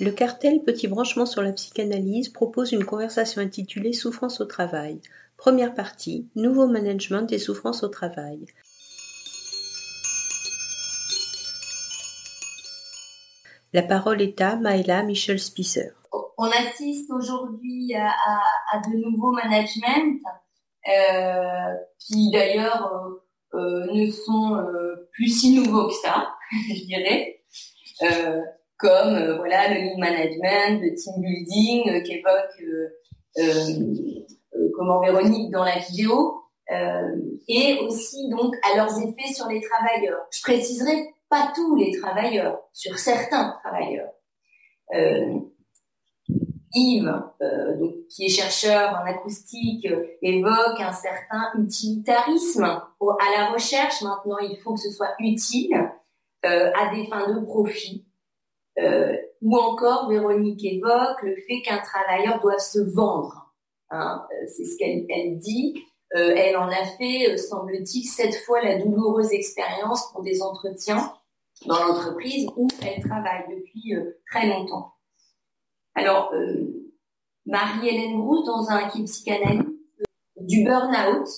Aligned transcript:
Le 0.00 0.12
cartel 0.12 0.62
Petit 0.64 0.88
branchement 0.88 1.26
sur 1.26 1.42
la 1.42 1.52
psychanalyse 1.52 2.30
propose 2.30 2.72
une 2.72 2.86
conversation 2.86 3.42
intitulée 3.42 3.92
Souffrance 3.92 4.40
au 4.40 4.46
travail. 4.46 4.98
Première 5.36 5.74
partie 5.74 6.26
Nouveau 6.36 6.66
management 6.66 7.24
des 7.24 7.38
souffrances 7.38 7.82
au 7.82 7.88
travail. 7.88 8.46
La 13.74 13.82
parole 13.82 14.22
est 14.22 14.40
à 14.40 14.56
Maëla 14.56 15.02
Michel 15.02 15.38
Spicer. 15.38 15.90
On 16.38 16.46
assiste 16.46 17.10
aujourd'hui 17.10 17.92
à, 17.94 18.78
de 18.78 18.96
nouveaux 18.96 19.32
managements 19.32 20.18
euh, 20.88 21.76
qui 21.98 22.30
d'ailleurs 22.30 22.90
euh, 23.54 23.58
euh, 23.58 23.92
ne 23.92 24.10
sont 24.10 24.66
plus 25.12 25.28
si 25.28 25.60
nouveaux 25.60 25.88
que 25.88 25.94
ça, 25.94 26.32
je 26.52 26.86
dirais 26.86 27.42
comme 28.80 29.14
euh, 29.14 29.36
voilà 29.36 29.68
le 29.68 29.80
lead 29.80 29.98
management, 29.98 30.82
le 30.82 30.94
team 30.94 31.14
building 31.20 31.90
euh, 31.90 32.00
qu'évoque 32.02 32.90
euh, 33.38 34.68
comment 34.76 35.00
Véronique 35.00 35.50
dans 35.50 35.64
la 35.64 35.78
vidéo, 35.78 36.36
et 37.48 37.78
aussi 37.80 38.28
donc 38.30 38.54
à 38.62 38.76
leurs 38.76 38.96
effets 38.98 39.32
sur 39.32 39.48
les 39.48 39.60
travailleurs. 39.60 40.20
Je 40.32 40.40
préciserai 40.42 41.14
pas 41.28 41.52
tous 41.54 41.76
les 41.76 41.92
travailleurs, 41.98 42.60
sur 42.72 42.98
certains 42.98 43.56
travailleurs. 43.62 44.10
Yves, 46.74 47.22
donc, 47.78 47.94
qui 48.08 48.26
est 48.26 48.28
chercheur 48.28 49.00
en 49.00 49.04
acoustique, 49.06 49.86
évoque 50.22 50.80
un 50.80 50.92
certain 50.92 51.50
utilitarisme. 51.58 52.64
à 52.64 53.38
la 53.38 53.52
recherche, 53.52 54.02
maintenant, 54.02 54.38
il 54.38 54.56
faut 54.58 54.74
que 54.74 54.80
ce 54.80 54.90
soit 54.90 55.14
utile 55.18 55.90
à 56.42 56.94
des 56.94 57.06
fins 57.06 57.32
de 57.32 57.44
profit. 57.44 58.09
Euh, 58.78 59.16
ou 59.42 59.56
encore, 59.56 60.08
Véronique 60.08 60.64
évoque 60.64 61.22
le 61.22 61.34
fait 61.48 61.62
qu'un 61.62 61.78
travailleur 61.78 62.40
doit 62.40 62.58
se 62.58 62.78
vendre. 62.78 63.52
Hein, 63.90 64.26
euh, 64.30 64.46
c'est 64.46 64.64
ce 64.64 64.78
qu'elle 64.78 65.06
elle 65.08 65.38
dit. 65.38 65.82
Euh, 66.16 66.34
elle 66.36 66.56
en 66.56 66.68
a 66.68 66.84
fait, 66.98 67.36
semble-t-il, 67.36 68.04
sept 68.04 68.34
fois 68.44 68.62
la 68.62 68.78
douloureuse 68.78 69.32
expérience 69.32 70.10
pour 70.12 70.22
des 70.22 70.42
entretiens 70.42 71.12
dans 71.66 71.78
l'entreprise 71.78 72.48
où 72.56 72.68
elle 72.82 73.02
travaille 73.02 73.44
depuis 73.50 73.94
très 74.30 74.48
longtemps. 74.48 74.94
Alors, 75.94 76.32
Marie-Hélène 77.44 78.18
Brousse, 78.18 78.46
dans 78.46 78.70
un 78.70 78.88
qui 78.88 79.04
psychanalyse 79.04 79.66
du 80.38 80.64
burn-out, 80.64 81.28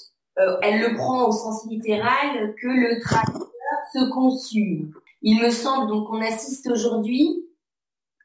elle 0.62 0.80
le 0.80 0.96
prend 0.96 1.28
au 1.28 1.32
sens 1.32 1.66
littéral 1.68 2.54
que 2.54 2.68
le 2.68 3.00
travailleur 3.00 3.50
se 3.92 4.10
consume. 4.10 4.94
Il 5.22 5.40
me 5.40 5.50
semble 5.50 5.88
donc 5.88 6.08
qu'on 6.08 6.20
assiste 6.20 6.68
aujourd'hui 6.68 7.46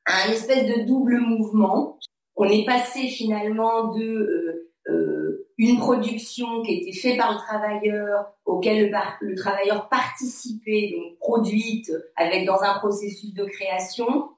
à 0.05 0.27
un 0.27 0.31
espèce 0.31 0.65
de 0.65 0.85
double 0.85 1.19
mouvement. 1.19 1.99
On 2.35 2.45
est 2.45 2.65
passé 2.65 3.07
finalement 3.07 3.89
de 3.93 4.03
euh, 4.03 4.73
euh, 4.89 5.47
une 5.57 5.77
production 5.77 6.63
qui 6.63 6.73
était 6.73 6.97
faite 6.97 7.17
par 7.17 7.33
le 7.33 7.37
travailleur, 7.37 8.33
auquel 8.45 8.91
le, 9.21 9.35
travailleur 9.35 9.89
participait, 9.89 10.93
donc 10.95 11.19
produite 11.19 11.91
avec 12.15 12.45
dans 12.45 12.61
un 12.61 12.79
processus 12.79 13.33
de 13.33 13.45
création, 13.45 14.29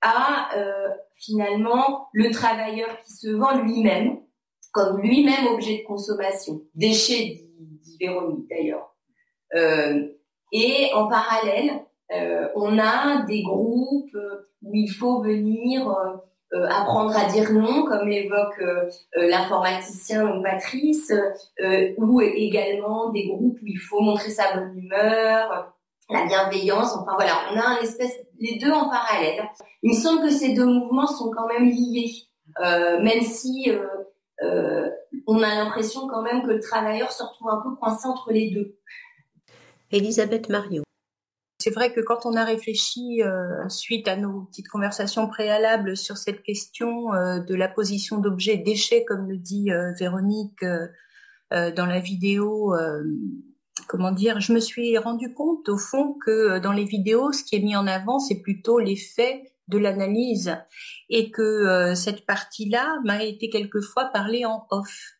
à 0.00 0.56
euh, 0.56 0.88
finalement 1.16 2.08
le 2.12 2.30
travailleur 2.30 3.02
qui 3.02 3.12
se 3.12 3.28
vend 3.28 3.62
lui-même 3.62 4.18
comme 4.72 5.02
lui-même 5.02 5.46
objet 5.48 5.78
de 5.78 5.86
consommation, 5.86 6.62
déchet 6.74 7.42
dit, 7.82 7.96
Véronique 8.00 8.48
d'ailleurs. 8.48 8.88
Et 10.52 10.90
en 10.94 11.08
parallèle, 11.08 11.82
euh, 12.14 12.48
on 12.54 12.78
a 12.78 13.22
des 13.22 13.42
groupes 13.42 14.16
où 14.62 14.74
il 14.74 14.88
faut 14.88 15.22
venir 15.22 15.88
euh, 15.88 16.16
euh, 16.52 16.68
apprendre 16.68 17.16
à 17.16 17.24
dire 17.24 17.50
non, 17.52 17.84
comme 17.84 18.10
évoque 18.10 18.62
l'informaticien 19.16 20.26
ou 20.26 20.42
Patrice, 20.42 21.12
ou 21.96 22.20
également 22.20 23.10
des 23.10 23.26
groupes 23.28 23.58
où 23.62 23.66
il 23.66 23.78
faut 23.78 24.00
montrer 24.00 24.30
sa 24.30 24.54
bonne 24.54 24.76
humeur, 24.76 25.72
la 26.10 26.26
bienveillance. 26.26 26.94
Enfin 26.94 27.14
voilà, 27.14 27.32
on 27.52 27.58
a 27.58 27.64
un 27.64 27.80
espèce 27.80 28.14
les 28.38 28.58
deux 28.58 28.70
en 28.70 28.90
parallèle. 28.90 29.48
Il 29.82 29.94
me 29.94 29.96
semble 29.96 30.22
que 30.22 30.30
ces 30.30 30.52
deux 30.52 30.66
mouvements 30.66 31.06
sont 31.06 31.30
quand 31.30 31.48
même 31.48 31.70
liés, 31.70 32.12
même 33.00 33.22
si 33.22 33.72
on 35.26 35.42
a 35.42 35.54
l'impression 35.54 36.06
quand 36.06 36.20
même 36.20 36.42
que 36.42 36.48
le 36.48 36.60
travailleur 36.60 37.10
se 37.10 37.22
retrouve 37.22 37.48
un 37.48 37.62
peu 37.62 37.74
coincé 37.76 38.06
entre 38.06 38.30
les 38.30 38.50
deux. 38.50 38.76
Elisabeth 39.92 40.48
Mario. 40.48 40.82
C'est 41.62 41.70
vrai 41.70 41.92
que 41.92 42.00
quand 42.00 42.26
on 42.26 42.34
a 42.34 42.44
réfléchi 42.44 43.22
euh, 43.22 43.68
suite 43.68 44.08
à 44.08 44.16
nos 44.16 44.46
petites 44.46 44.68
conversations 44.68 45.28
préalables 45.28 45.96
sur 45.96 46.16
cette 46.16 46.42
question 46.42 47.14
euh, 47.14 47.38
de 47.38 47.54
la 47.54 47.68
position 47.68 48.18
d'objet 48.18 48.56
déchet, 48.56 49.04
comme 49.04 49.28
le 49.28 49.36
dit 49.36 49.70
euh, 49.70 49.92
Véronique 49.92 50.64
dans 51.76 51.84
la 51.84 52.00
vidéo, 52.00 52.74
comment 53.86 54.10
dire, 54.10 54.40
je 54.40 54.54
me 54.54 54.58
suis 54.58 54.96
rendu 54.96 55.34
compte 55.34 55.68
au 55.68 55.76
fond 55.76 56.16
que 56.24 56.58
dans 56.60 56.72
les 56.72 56.86
vidéos, 56.86 57.30
ce 57.32 57.44
qui 57.44 57.56
est 57.56 57.60
mis 57.60 57.76
en 57.76 57.86
avant, 57.86 58.18
c'est 58.18 58.40
plutôt 58.40 58.78
l'effet 58.78 59.52
de 59.68 59.76
l'analyse 59.76 60.56
et 61.10 61.30
que 61.30 61.92
cette 61.94 62.24
partie-là 62.24 63.00
m'a 63.04 63.22
été 63.22 63.50
quelquefois 63.50 64.06
parlée 64.06 64.46
en 64.46 64.66
off. 64.70 65.18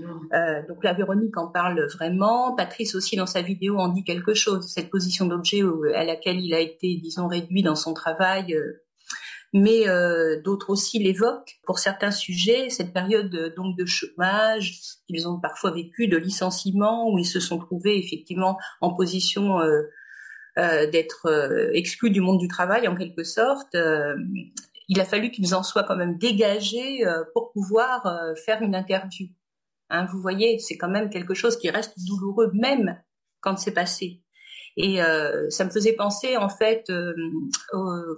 Euh, 0.00 0.66
donc 0.68 0.82
la 0.82 0.94
Véronique 0.94 1.36
en 1.36 1.48
parle 1.48 1.86
vraiment. 1.94 2.54
Patrice 2.54 2.94
aussi 2.94 3.16
dans 3.16 3.26
sa 3.26 3.42
vidéo 3.42 3.78
en 3.78 3.88
dit 3.88 4.04
quelque 4.04 4.34
chose. 4.34 4.68
Cette 4.72 4.90
position 4.90 5.26
d'objet 5.26 5.62
à 5.94 6.04
laquelle 6.04 6.40
il 6.40 6.54
a 6.54 6.60
été, 6.60 6.96
disons, 6.96 7.28
réduit 7.28 7.62
dans 7.62 7.74
son 7.74 7.94
travail. 7.94 8.54
Euh, 8.54 8.82
mais 9.54 9.86
euh, 9.86 10.40
d'autres 10.40 10.70
aussi 10.70 10.98
l'évoquent 10.98 11.60
pour 11.64 11.78
certains 11.78 12.10
sujets. 12.10 12.70
Cette 12.70 12.94
période 12.94 13.52
donc 13.54 13.76
de 13.76 13.84
chômage 13.84 14.80
qu'ils 15.06 15.28
ont 15.28 15.38
parfois 15.40 15.72
vécu, 15.72 16.08
de 16.08 16.16
licenciement 16.16 17.12
où 17.12 17.18
ils 17.18 17.26
se 17.26 17.38
sont 17.38 17.58
trouvés 17.58 17.98
effectivement 17.98 18.56
en 18.80 18.94
position 18.94 19.58
d'être 20.56 21.70
exclus 21.74 22.10
du 22.10 22.22
monde 22.22 22.38
du 22.38 22.48
travail 22.48 22.88
en 22.88 22.96
quelque 22.96 23.24
sorte. 23.24 23.76
il 24.88 25.00
a 25.00 25.04
fallu 25.04 25.30
qu'ils 25.30 25.54
en 25.54 25.62
soient 25.62 25.84
quand 25.84 25.96
même 25.96 26.16
dégagés 26.16 27.04
pour 27.34 27.52
pouvoir 27.52 28.08
faire 28.46 28.62
une 28.62 28.74
interview. 28.74 29.28
Hein, 29.92 30.06
vous 30.10 30.22
voyez, 30.22 30.58
c'est 30.58 30.78
quand 30.78 30.88
même 30.88 31.10
quelque 31.10 31.34
chose 31.34 31.58
qui 31.58 31.68
reste 31.68 31.94
douloureux 32.06 32.50
même 32.54 32.98
quand 33.40 33.58
c'est 33.58 33.74
passé. 33.74 34.22
Et 34.78 35.02
euh, 35.02 35.50
ça 35.50 35.66
me 35.66 35.70
faisait 35.70 35.92
penser 35.92 36.38
en 36.38 36.48
fait, 36.48 36.88
euh, 36.88 37.12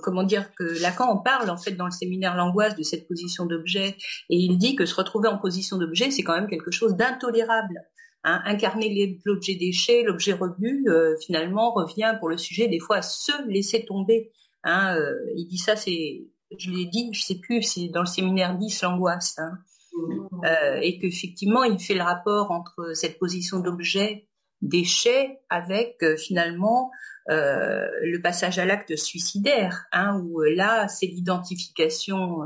comment 0.05 0.23
dire 0.23 0.55
que 0.55 0.81
Lacan 0.81 1.11
en 1.11 1.17
parle 1.19 1.51
en 1.51 1.57
fait 1.57 1.73
dans 1.73 1.87
le 1.87 1.91
séminaire 1.91 2.37
l'angoisse 2.37 2.77
de 2.77 2.85
cette 2.85 3.09
position 3.09 3.45
d'objet, 3.45 3.97
et 4.31 4.37
il 4.37 4.57
dit 4.57 4.77
que 4.77 4.87
se 4.87 4.95
retrouver 4.95 5.29
en 5.29 5.37
position 5.37 5.77
d'objet, 5.77 6.12
c'est 6.12 6.23
quand 6.23 6.37
même 6.37 6.47
quelque 6.47 6.71
chose 6.71 6.95
d'intolérable. 6.95 7.81
Hein. 8.23 8.41
Incarner 8.45 9.21
l'objet 9.25 9.56
déchet, 9.56 10.05
l'objet 10.05 10.33
rebu, 10.33 10.85
euh, 10.89 11.17
finalement 11.27 11.73
revient 11.73 12.15
pour 12.21 12.29
le 12.29 12.37
sujet 12.37 12.69
des 12.69 12.79
fois 12.79 12.99
à 12.99 13.03
se 13.03 13.33
laisser 13.49 13.85
tomber. 13.85 14.31
Hein. 14.62 14.97
il 15.37 15.47
dit 15.49 15.59
ça, 15.59 15.75
c'est, 15.75 16.23
je 16.56 16.71
l'ai 16.71 16.87
dit, 16.87 17.11
je 17.12 17.21
sais 17.21 17.39
plus, 17.39 17.62
c'est 17.62 17.89
dans 17.89 18.01
le 18.01 18.06
séminaire 18.06 18.56
10 18.56 18.83
l'angoisse. 18.83 19.35
Hein. 19.39 19.59
Euh, 20.44 20.78
et 20.82 20.99
qu'effectivement, 20.99 21.65
il 21.65 21.78
fait 21.78 21.94
le 21.94 22.03
rapport 22.03 22.50
entre 22.50 22.93
cette 22.94 23.19
position 23.19 23.60
d'objet 23.60 24.28
déchet 24.60 25.41
avec 25.50 25.97
euh, 26.03 26.16
finalement 26.16 26.91
euh, 27.31 27.88
le 28.03 28.21
passage 28.21 28.59
à 28.59 28.65
l'acte 28.65 28.97
suicidaire, 28.97 29.87
hein, 29.93 30.21
où 30.22 30.41
là, 30.43 30.88
c'est 30.88 31.06
l'identification, 31.06 32.41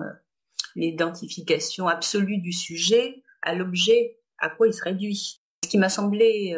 l'identification 0.76 1.88
absolue 1.88 2.38
du 2.38 2.52
sujet 2.52 3.22
à 3.42 3.54
l'objet 3.54 4.18
à 4.38 4.48
quoi 4.48 4.68
il 4.68 4.74
se 4.74 4.82
réduit. 4.82 5.40
Ce 5.64 5.70
qui 5.70 5.78
m'a 5.78 5.88
semblé 5.88 6.56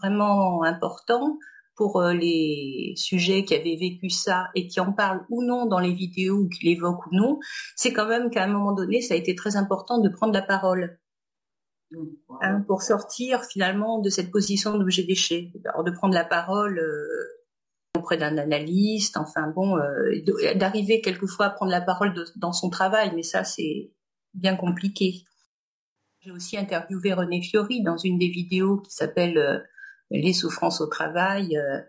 vraiment 0.00 0.62
important, 0.64 1.38
pour 1.80 2.02
euh, 2.02 2.12
les 2.12 2.92
sujets 2.94 3.42
qui 3.46 3.54
avaient 3.54 3.76
vécu 3.76 4.10
ça 4.10 4.50
et 4.54 4.66
qui 4.66 4.80
en 4.80 4.92
parlent 4.92 5.24
ou 5.30 5.42
non 5.42 5.64
dans 5.64 5.78
les 5.78 5.94
vidéos 5.94 6.40
ou 6.40 6.48
qui 6.50 6.66
l'évoquent 6.66 7.06
ou 7.06 7.14
non, 7.14 7.38
c'est 7.74 7.94
quand 7.94 8.06
même 8.06 8.28
qu'à 8.28 8.44
un 8.44 8.48
moment 8.48 8.74
donné, 8.74 9.00
ça 9.00 9.14
a 9.14 9.16
été 9.16 9.34
très 9.34 9.56
important 9.56 9.98
de 9.98 10.10
prendre 10.10 10.34
la 10.34 10.42
parole. 10.42 10.98
Hein, 12.42 12.60
pour 12.68 12.82
sortir 12.82 13.44
finalement 13.44 13.98
de 13.98 14.10
cette 14.10 14.30
position 14.30 14.76
d'objet 14.76 15.04
déchet, 15.04 15.52
de 15.54 15.90
prendre 15.90 16.12
la 16.12 16.24
parole 16.24 16.78
euh, 16.78 17.98
auprès 17.98 18.18
d'un 18.18 18.36
analyste, 18.36 19.16
enfin 19.16 19.48
bon, 19.48 19.78
euh, 19.78 20.54
d'arriver 20.56 21.00
quelquefois 21.00 21.46
à 21.46 21.50
prendre 21.50 21.72
la 21.72 21.80
parole 21.80 22.12
dans 22.36 22.52
son 22.52 22.68
travail, 22.68 23.10
mais 23.16 23.22
ça 23.22 23.42
c'est 23.42 23.90
bien 24.34 24.54
compliqué. 24.54 25.24
J'ai 26.20 26.30
aussi 26.30 26.58
interviewé 26.58 27.14
René 27.14 27.40
Fiori 27.40 27.82
dans 27.82 27.96
une 27.96 28.18
des 28.18 28.28
vidéos 28.28 28.82
qui 28.82 28.92
s'appelle 28.92 29.66
les 30.10 30.32
souffrances 30.32 30.80
au 30.80 30.86
travail, 30.86 31.56
euh, 31.56 31.80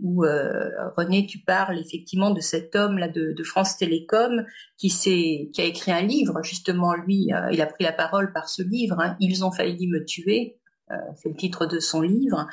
où 0.00 0.24
euh, 0.24 0.70
René, 0.96 1.26
tu 1.26 1.38
parles 1.38 1.78
effectivement 1.78 2.30
de 2.30 2.40
cet 2.40 2.74
homme 2.74 2.98
là 2.98 3.08
de, 3.08 3.34
France 3.44 3.76
Télécom 3.76 4.44
qui 4.76 4.90
s'est, 4.90 5.50
qui 5.52 5.60
a 5.60 5.64
écrit 5.64 5.92
un 5.92 6.02
livre 6.02 6.42
justement. 6.42 6.94
Lui, 6.94 7.32
euh, 7.32 7.50
il 7.52 7.60
a 7.60 7.66
pris 7.66 7.84
la 7.84 7.92
parole 7.92 8.32
par 8.32 8.48
ce 8.48 8.62
livre. 8.62 8.98
Hein. 8.98 9.16
Ils 9.20 9.44
ont 9.44 9.52
failli 9.52 9.86
me 9.86 10.04
tuer, 10.04 10.58
c'est 11.16 11.30
le 11.30 11.36
titre 11.36 11.66
de 11.66 11.80
son 11.80 12.02
livre. 12.02 12.46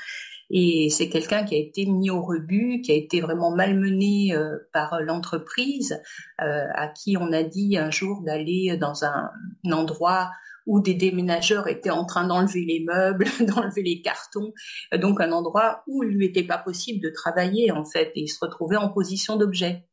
Et 0.53 0.89
c'est 0.89 1.07
quelqu'un 1.07 1.45
qui 1.45 1.55
a 1.55 1.57
été 1.57 1.85
mis 1.85 2.09
au 2.09 2.21
rebut, 2.21 2.81
qui 2.81 2.91
a 2.91 2.95
été 2.95 3.21
vraiment 3.21 3.55
malmené 3.55 4.35
euh, 4.35 4.57
par 4.73 4.99
l'entreprise, 4.99 6.01
euh, 6.41 6.67
à 6.75 6.89
qui 6.89 7.15
on 7.17 7.31
a 7.31 7.43
dit 7.43 7.77
un 7.77 7.89
jour 7.89 8.21
d'aller 8.21 8.77
dans 8.77 9.05
un, 9.05 9.31
endroit 9.71 10.29
où 10.65 10.81
des 10.81 10.93
déménageurs 10.93 11.67
étaient 11.67 11.89
en 11.89 12.05
train 12.05 12.27
d'enlever 12.27 12.65
les 12.65 12.83
meubles, 12.83 13.25
d'enlever 13.41 13.83
les 13.83 14.01
cartons, 14.01 14.53
donc 14.99 15.21
un 15.21 15.31
endroit 15.31 15.83
où 15.87 16.03
il 16.03 16.11
lui 16.11 16.25
était 16.25 16.43
pas 16.43 16.57
possible 16.57 17.01
de 17.01 17.09
travailler 17.09 17.71
en 17.71 17.85
fait, 17.85 18.11
et 18.15 18.21
il 18.21 18.27
se 18.27 18.39
retrouvait 18.41 18.77
en 18.77 18.89
position 18.89 19.37
d'objet. 19.37 19.85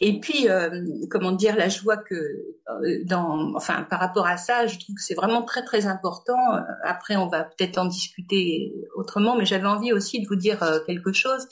Et 0.00 0.20
puis, 0.20 0.48
euh, 0.48 0.84
comment 1.10 1.32
dire, 1.32 1.56
là, 1.56 1.68
je 1.68 1.80
vois 1.82 1.96
que, 1.96 2.14
euh, 2.14 3.04
dans, 3.04 3.54
enfin, 3.54 3.84
par 3.88 4.00
rapport 4.00 4.26
à 4.26 4.36
ça, 4.36 4.66
je 4.66 4.78
trouve 4.78 4.96
que 4.96 5.02
c'est 5.02 5.14
vraiment 5.14 5.42
très 5.42 5.64
très 5.64 5.86
important. 5.86 6.38
Après, 6.82 7.16
on 7.16 7.28
va 7.28 7.44
peut-être 7.44 7.78
en 7.78 7.86
discuter 7.86 8.74
autrement, 8.96 9.36
mais 9.36 9.46
j'avais 9.46 9.66
envie 9.66 9.92
aussi 9.92 10.20
de 10.20 10.26
vous 10.26 10.36
dire 10.36 10.62
euh, 10.62 10.80
quelque 10.86 11.12
chose 11.12 11.46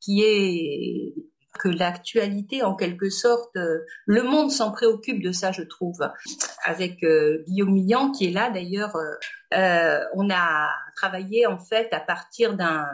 qui 0.00 0.22
est 0.22 1.14
que 1.58 1.68
l'actualité, 1.68 2.62
en 2.62 2.74
quelque 2.74 3.10
sorte, 3.10 3.54
le 3.54 4.22
monde 4.22 4.50
s'en 4.50 4.72
préoccupe 4.72 5.22
de 5.22 5.32
ça, 5.32 5.52
je 5.52 5.62
trouve. 5.62 5.98
Avec 6.64 7.04
Guillaume 7.46 7.72
Millian, 7.72 8.10
qui 8.10 8.26
est 8.26 8.30
là 8.30 8.50
d'ailleurs, 8.50 8.96
on 9.52 10.30
a 10.30 10.68
travaillé 10.96 11.46
en 11.46 11.58
fait 11.58 11.92
à 11.92 12.00
partir 12.00 12.56
d'un 12.56 12.86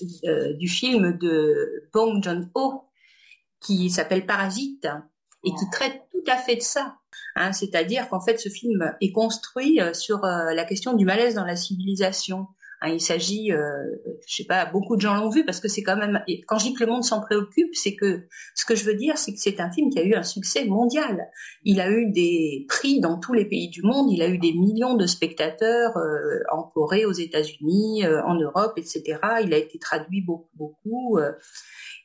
du 0.00 0.68
film 0.68 1.18
de 1.18 1.88
Bong 1.92 2.22
Joon-ho, 2.22 2.88
qui 3.60 3.90
s'appelle 3.90 4.26
Parasite 4.26 4.86
et 5.44 5.50
qui 5.50 5.70
traite 5.70 6.02
tout 6.10 6.24
à 6.30 6.36
fait 6.36 6.56
de 6.56 6.62
ça. 6.62 6.96
Hein, 7.36 7.52
C'est-à-dire 7.52 8.08
qu'en 8.08 8.20
fait, 8.20 8.38
ce 8.38 8.48
film 8.48 8.92
est 9.00 9.12
construit 9.12 9.80
euh, 9.80 9.94
sur 9.94 10.24
euh, 10.24 10.52
la 10.52 10.64
question 10.64 10.94
du 10.94 11.04
malaise 11.04 11.34
dans 11.34 11.44
la 11.44 11.56
civilisation. 11.56 12.48
Hein, 12.80 12.90
il 12.90 13.00
s'agit, 13.00 13.52
euh, 13.52 13.84
je 14.26 14.36
sais 14.36 14.44
pas, 14.44 14.64
beaucoup 14.66 14.96
de 14.96 15.00
gens 15.00 15.16
l'ont 15.16 15.30
vu 15.30 15.44
parce 15.44 15.58
que 15.58 15.68
c'est 15.68 15.82
quand 15.82 15.96
même. 15.96 16.22
Quand 16.46 16.58
je 16.58 16.66
dis 16.66 16.74
que 16.74 16.84
le 16.84 16.90
monde 16.90 17.02
s'en 17.02 17.20
préoccupe, 17.20 17.74
c'est 17.74 17.96
que 17.96 18.26
ce 18.54 18.64
que 18.64 18.76
je 18.76 18.84
veux 18.84 18.94
dire, 18.94 19.18
c'est 19.18 19.32
que 19.32 19.40
c'est 19.40 19.60
un 19.60 19.70
film 19.70 19.90
qui 19.90 19.98
a 19.98 20.04
eu 20.04 20.14
un 20.14 20.22
succès 20.22 20.64
mondial. 20.64 21.28
Il 21.64 21.80
a 21.80 21.90
eu 21.90 22.10
des 22.10 22.66
prix 22.68 23.00
dans 23.00 23.18
tous 23.18 23.32
les 23.32 23.46
pays 23.46 23.68
du 23.68 23.82
monde. 23.82 24.12
Il 24.12 24.22
a 24.22 24.28
eu 24.28 24.38
des 24.38 24.52
millions 24.52 24.94
de 24.94 25.06
spectateurs 25.06 25.96
euh, 25.96 26.40
en 26.52 26.62
Corée, 26.62 27.04
aux 27.04 27.12
États-Unis, 27.12 28.06
en 28.06 28.34
Europe, 28.34 28.74
etc. 28.76 29.18
Il 29.42 29.52
a 29.52 29.58
été 29.58 29.78
traduit 29.78 30.22
beaucoup, 30.22 30.50
beaucoup. 30.54 31.18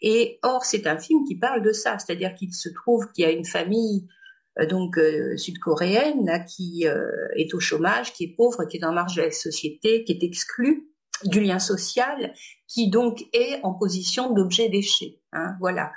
Et 0.01 0.39
or, 0.43 0.65
c'est 0.65 0.87
un 0.87 0.97
film 0.97 1.23
qui 1.25 1.35
parle 1.35 1.61
de 1.61 1.71
ça, 1.71 1.97
c'est-à-dire 1.99 2.33
qu'il 2.33 2.53
se 2.53 2.69
trouve 2.69 3.11
qu'il 3.13 3.23
y 3.23 3.27
a 3.27 3.31
une 3.31 3.45
famille 3.45 4.05
euh, 4.05 4.22
donc 4.69 4.97
euh, 4.97 5.35
sud-coréenne 5.37 6.45
qui 6.47 6.87
euh, 6.87 7.07
est 7.35 7.53
au 7.53 7.59
chômage, 7.59 8.13
qui 8.13 8.25
est 8.25 8.35
pauvre, 8.35 8.65
qui 8.65 8.77
est 8.77 8.85
en 8.85 8.93
marge 8.93 9.15
de 9.15 9.21
la 9.23 9.31
société, 9.31 10.03
qui 10.03 10.13
est 10.13 10.23
exclue 10.23 10.89
du 11.25 11.39
lien 11.39 11.59
social, 11.59 12.33
qui 12.67 12.89
donc 12.89 13.23
est 13.33 13.59
en 13.63 13.73
position 13.73 14.33
d'objet 14.33 14.67
déchet. 14.67 15.19
Hein, 15.31 15.55
voilà, 15.59 15.91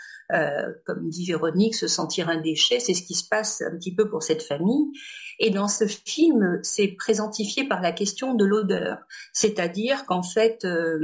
comme 0.87 1.08
dit 1.08 1.26
Véronique, 1.26 1.75
se 1.75 1.88
sentir 1.88 2.29
un 2.29 2.41
déchet, 2.41 2.81
c'est 2.81 2.94
ce 2.94 3.03
qui 3.03 3.14
se 3.14 3.29
passe 3.29 3.61
un 3.61 3.76
petit 3.76 3.94
peu 3.94 4.08
pour 4.08 4.23
cette 4.23 4.43
famille. 4.43 4.93
Et 5.38 5.50
dans 5.50 5.69
ce 5.69 5.87
film, 5.87 6.58
c'est 6.62 6.88
présentifié 6.88 7.69
par 7.69 7.82
la 7.82 7.93
question 7.93 8.35
de 8.35 8.44
l'odeur, 8.44 8.99
c'est-à-dire 9.32 10.06
qu'en 10.06 10.23
fait, 10.23 10.64
euh, 10.64 10.99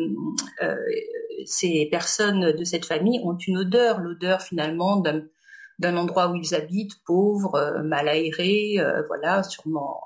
euh, 0.63 0.77
ces 1.45 1.89
personnes 1.91 2.53
de 2.53 2.65
cette 2.65 2.87
famille 2.87 3.21
ont 3.25 3.37
une 3.37 3.59
odeur, 3.59 4.01
l'odeur 4.01 4.41
finalement 4.41 4.97
d'un 4.97 5.23
endroit 5.85 6.29
où 6.29 6.37
ils 6.37 6.55
habitent, 6.55 7.03
pauvre, 7.05 7.55
euh, 7.55 7.83
mal 7.83 8.09
aéré, 8.09 8.77
voilà, 9.09 9.43
sûrement 9.43 10.01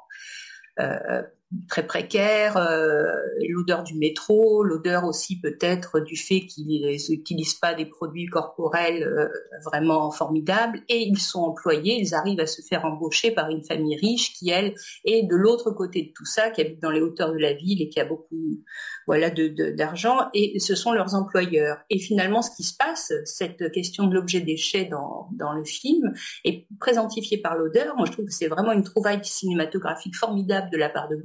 très 1.68 1.86
précaire, 1.86 2.56
euh, 2.56 3.04
l'odeur 3.48 3.82
du 3.82 3.94
métro, 3.94 4.62
l'odeur 4.62 5.04
aussi 5.04 5.40
peut-être 5.40 6.00
du 6.00 6.16
fait 6.16 6.40
qu'ils 6.40 6.84
n'utilisent 7.10 7.54
pas 7.54 7.74
des 7.74 7.86
produits 7.86 8.26
corporels 8.26 9.02
euh, 9.02 9.28
vraiment 9.64 10.10
formidables, 10.10 10.80
et 10.88 11.02
ils 11.02 11.18
sont 11.18 11.40
employés, 11.40 11.98
ils 12.00 12.14
arrivent 12.14 12.40
à 12.40 12.46
se 12.46 12.62
faire 12.62 12.84
embaucher 12.84 13.30
par 13.30 13.50
une 13.50 13.64
famille 13.64 13.96
riche 13.96 14.32
qui, 14.34 14.50
elle, 14.50 14.74
est 15.04 15.22
de 15.22 15.36
l'autre 15.36 15.70
côté 15.70 16.02
de 16.02 16.12
tout 16.14 16.26
ça, 16.26 16.50
qui 16.50 16.60
habite 16.60 16.80
dans 16.80 16.90
les 16.90 17.00
hauteurs 17.00 17.32
de 17.32 17.38
la 17.38 17.52
ville 17.52 17.82
et 17.82 17.88
qui 17.88 18.00
a 18.00 18.04
beaucoup 18.04 18.62
voilà 19.06 19.30
d'argent, 19.30 20.18
et 20.34 20.58
ce 20.58 20.74
sont 20.74 20.92
leurs 20.92 21.14
employeurs. 21.14 21.78
Et 21.90 21.98
finalement, 21.98 22.42
ce 22.42 22.50
qui 22.56 22.64
se 22.64 22.76
passe, 22.76 23.12
cette 23.24 23.70
question 23.70 24.08
de 24.08 24.14
l'objet 24.14 24.40
déchet 24.40 24.84
dans, 24.84 25.28
dans 25.32 25.52
le 25.52 25.64
film, 25.64 26.12
est 26.44 26.66
présentifiée 26.80 27.38
par 27.38 27.56
l'odeur. 27.56 27.94
Moi, 27.96 28.06
je 28.06 28.12
trouve 28.12 28.24
que 28.26 28.32
c'est 28.32 28.48
vraiment 28.48 28.72
une 28.72 28.82
trouvaille 28.82 29.20
cinématographique 29.22 30.16
formidable 30.16 30.70
de 30.72 30.76
la 30.76 30.88
part 30.88 31.08
de 31.08 31.16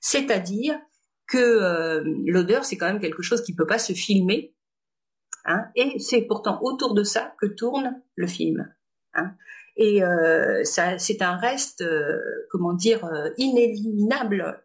C'est-à-dire 0.00 0.78
que 1.26 1.38
euh, 1.38 2.02
l'odeur, 2.26 2.64
c'est 2.64 2.76
quand 2.76 2.86
même 2.86 3.00
quelque 3.00 3.22
chose 3.22 3.42
qui 3.42 3.54
peut 3.54 3.66
pas 3.66 3.78
se 3.78 3.92
filmer, 3.92 4.54
hein, 5.44 5.64
et 5.76 5.98
c'est 5.98 6.22
pourtant 6.22 6.58
autour 6.62 6.94
de 6.94 7.04
ça 7.04 7.34
que 7.40 7.46
tourne 7.46 8.02
le 8.16 8.26
film. 8.26 8.68
Hein. 9.14 9.32
Et 9.76 10.02
euh, 10.02 10.62
ça, 10.64 10.98
c'est 10.98 11.22
un 11.22 11.36
reste, 11.36 11.80
euh, 11.82 12.18
comment 12.50 12.74
dire, 12.74 13.08
inéliminable 13.38 14.62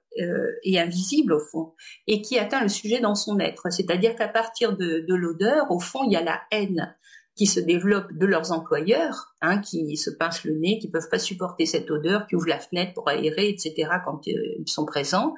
et 0.64 0.80
invisible 0.80 1.34
au 1.34 1.40
fond, 1.40 1.74
et 2.08 2.22
qui 2.22 2.40
atteint 2.40 2.62
le 2.62 2.70
sujet 2.70 3.02
dans 3.02 3.16
son 3.16 3.38
être. 3.38 3.70
C'est-à-dire 3.70 4.16
qu'à 4.16 4.30
partir 4.30 4.78
de 4.78 5.14
l'odeur, 5.14 5.70
au 5.72 5.82
fond, 5.82 6.06
il 6.06 6.14
y 6.14 6.16
a 6.16 6.24
la 6.24 6.42
haine 6.52 6.96
qui 7.36 7.48
se 7.48 7.60
développent 7.60 8.14
de 8.14 8.26
leurs 8.26 8.52
employeurs, 8.52 9.36
hein, 9.42 9.60
qui 9.60 9.98
se 9.98 10.10
pincent 10.10 10.46
le 10.46 10.54
nez, 10.54 10.80
qui 10.80 10.90
peuvent 10.90 11.10
pas 11.10 11.20
supporter 11.20 11.66
cette 11.66 11.92
odeur, 11.92 12.28
qui 12.28 12.36
ouvrent 12.36 12.48
la 12.48 12.60
fenêtre 12.60 12.94
pour 12.94 13.10
aérer, 13.10 13.50
etc. 13.50 13.90
quand 14.06 14.28
euh, 14.28 14.32
ils 14.60 14.70
sont 14.70 14.86
présents. 14.86 15.36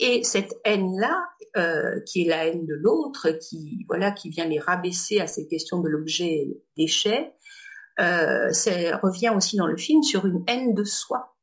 Et 0.00 0.22
cette 0.22 0.54
haine-là, 0.64 1.24
euh, 1.56 2.00
qui 2.06 2.22
est 2.22 2.28
la 2.28 2.46
haine 2.46 2.66
de 2.66 2.74
l'autre, 2.74 3.30
qui 3.30 3.84
voilà, 3.88 4.12
qui 4.12 4.28
vient 4.28 4.46
les 4.46 4.60
rabaisser 4.60 5.20
à 5.20 5.26
cette 5.26 5.48
question 5.48 5.80
de 5.80 5.88
l'objet 5.88 6.46
déchet, 6.76 7.32
euh, 7.98 8.50
ça 8.52 8.96
revient 8.98 9.32
aussi 9.34 9.56
dans 9.56 9.66
le 9.66 9.76
film 9.76 10.02
sur 10.02 10.26
une 10.26 10.44
haine 10.46 10.74
de 10.74 10.84
soi. 10.84 11.36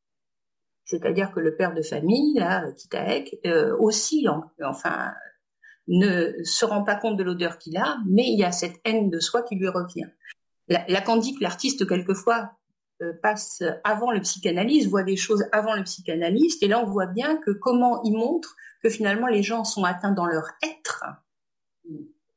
C'est-à-dire 0.86 1.32
que 1.34 1.42
le 1.42 1.56
père 1.56 1.74
de 1.74 1.82
famille, 1.82 2.36
là, 2.36 2.72
Kitaek, 2.72 3.40
euh, 3.46 3.76
aussi, 3.78 4.26
enfin, 4.64 5.12
ne 5.88 6.34
se 6.44 6.66
rend 6.66 6.84
pas 6.84 6.96
compte 6.96 7.18
de 7.18 7.24
l'odeur 7.24 7.58
qu'il 7.58 7.78
a, 7.78 7.98
mais 8.08 8.28
il 8.28 8.38
y 8.38 8.44
a 8.44 8.52
cette 8.52 8.80
haine 8.84 9.10
de 9.10 9.20
soi 9.20 9.42
qui 9.44 9.56
lui 9.56 9.70
revient. 9.70 10.08
La, 10.68 10.86
la 10.88 11.04
l'artiste, 11.40 11.88
quelquefois, 11.88 12.52
euh, 13.02 13.14
passe 13.22 13.62
avant 13.84 14.12
le 14.12 14.22
psychanalyse, 14.22 14.90
voit 14.90 15.04
des 15.04 15.18
choses 15.18 15.46
avant 15.52 15.76
le 15.76 15.84
psychanalyste, 15.84 16.64
et 16.64 16.68
là 16.68 16.80
on 16.84 16.90
voit 16.90 17.06
bien 17.06 17.38
que 17.38 17.52
comment 17.52 18.02
il 18.04 18.14
montre 18.14 18.56
que 18.82 18.90
finalement 18.90 19.28
les 19.28 19.44
gens 19.44 19.64
sont 19.64 19.84
atteints 19.84 20.14
dans 20.14 20.26
leur 20.26 20.48
être, 20.64 21.06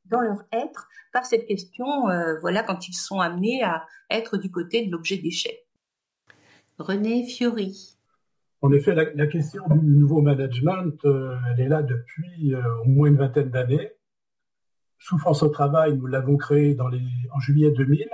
dans 0.05 0.21
leur 0.21 0.43
être, 0.51 0.87
par 1.11 1.25
cette 1.25 1.47
question, 1.47 2.09
euh, 2.09 2.39
voilà, 2.41 2.63
quand 2.63 2.87
ils 2.87 2.93
sont 2.93 3.19
amenés 3.19 3.63
à 3.63 3.85
être 4.09 4.37
du 4.37 4.51
côté 4.51 4.85
de 4.85 4.91
l'objet 4.91 5.17
déchet. 5.17 5.65
René 6.77 7.25
Fiori. 7.25 7.97
En 8.63 8.71
effet, 8.71 8.93
la, 8.93 9.25
question 9.25 9.67
du 9.69 9.97
nouveau 9.97 10.21
management, 10.21 10.93
euh, 11.05 11.35
elle 11.49 11.61
est 11.61 11.67
là 11.67 11.81
depuis 11.81 12.53
euh, 12.53 12.61
au 12.85 12.89
moins 12.89 13.07
une 13.07 13.17
vingtaine 13.17 13.49
d'années. 13.49 13.89
Souffrance 14.99 15.41
au 15.41 15.49
travail, 15.49 15.97
nous 15.97 16.05
l'avons 16.05 16.37
créé 16.37 16.75
dans 16.75 16.87
les, 16.87 17.01
en 17.31 17.39
juillet 17.39 17.71
2000. 17.71 18.07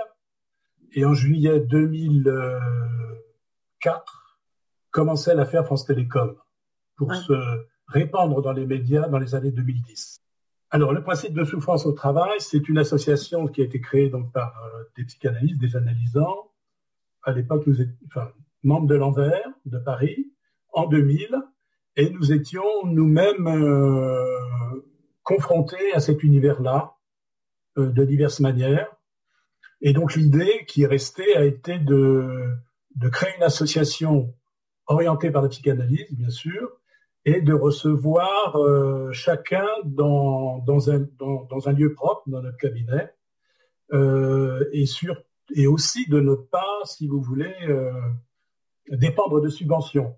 Et 0.92 1.04
en 1.04 1.12
juillet 1.12 1.60
2004, 1.60 4.38
commençait 4.90 5.34
l'affaire 5.34 5.66
France 5.66 5.84
Télécom 5.84 6.34
pour 6.96 7.14
se 7.14 7.34
répandre 7.86 8.40
dans 8.40 8.52
les 8.52 8.64
médias 8.64 9.06
dans 9.06 9.18
les 9.18 9.34
années 9.34 9.52
2010. 9.52 10.22
Alors, 10.70 10.94
le 10.94 11.02
principe 11.02 11.34
de 11.34 11.44
souffrance 11.44 11.84
au 11.84 11.92
travail, 11.92 12.40
c'est 12.40 12.70
une 12.70 12.78
association 12.78 13.48
qui 13.48 13.60
a 13.60 13.64
été 13.64 13.82
créée 13.82 14.08
donc 14.08 14.32
par 14.32 14.54
euh, 14.64 14.84
des 14.96 15.04
psychanalystes, 15.04 15.60
des 15.60 15.76
analysants. 15.76 16.50
À 17.22 17.32
l'époque, 17.32 17.66
nous 17.66 17.82
étions 17.82 17.92
enfin, 18.06 18.32
membres 18.62 18.86
de 18.86 18.94
l'Anvers 18.94 19.50
de 19.66 19.78
Paris 19.78 20.32
en 20.78 20.86
2000 20.86 21.36
et 21.96 22.10
nous 22.10 22.32
étions 22.32 22.62
nous-mêmes 22.84 23.48
euh, 23.48 24.84
confrontés 25.24 25.92
à 25.92 25.98
cet 25.98 26.22
univers-là 26.22 26.94
euh, 27.78 27.88
de 27.88 28.04
diverses 28.04 28.38
manières. 28.38 28.88
Et 29.80 29.92
donc 29.92 30.14
l'idée 30.14 30.64
qui 30.68 30.82
est 30.82 30.86
restée 30.86 31.36
a 31.36 31.44
été 31.44 31.78
de, 31.80 32.54
créer 33.10 33.30
une 33.36 33.42
association 33.42 34.32
orientée 34.86 35.32
par 35.32 35.42
la 35.42 35.48
psychanalyse, 35.48 36.06
bien 36.12 36.30
sûr, 36.30 36.70
et 37.24 37.40
de 37.42 37.52
recevoir 37.52 38.56
euh, 38.56 39.10
chacun 39.10 39.66
dans, 39.84 40.62
un, 40.90 41.72
lieu 41.72 41.92
propre, 41.94 42.22
dans 42.28 42.42
notre 42.42 42.56
cabinet, 42.56 43.12
et, 43.92 44.84
et 45.54 45.66
aussi 45.66 46.08
de 46.08 46.20
ne 46.20 46.34
pas, 46.34 46.80
si 46.84 47.08
vous 47.08 47.20
voulez, 47.20 47.54
dépendre 48.90 49.40
de 49.40 49.48
subventions. 49.48 50.14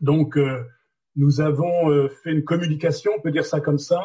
Donc, 0.00 0.36
euh, 0.36 0.64
nous 1.16 1.40
avons 1.40 1.90
euh, 1.90 2.08
fait 2.08 2.32
une 2.32 2.44
communication, 2.44 3.12
on 3.16 3.20
peut 3.20 3.30
dire 3.30 3.46
ça 3.46 3.60
comme 3.60 3.78
ça, 3.78 4.00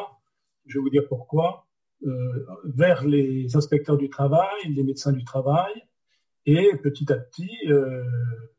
je 0.66 0.78
vais 0.78 0.82
vous 0.82 0.90
dire 0.90 1.06
pourquoi, 1.08 1.66
euh, 2.06 2.46
vers 2.64 3.04
les 3.04 3.56
inspecteurs 3.56 3.96
du 3.96 4.08
travail, 4.08 4.48
les 4.68 4.84
médecins 4.84 5.12
du 5.12 5.24
travail, 5.24 5.72
et 6.46 6.70
petit 6.82 7.12
à 7.12 7.16
petit, 7.16 7.50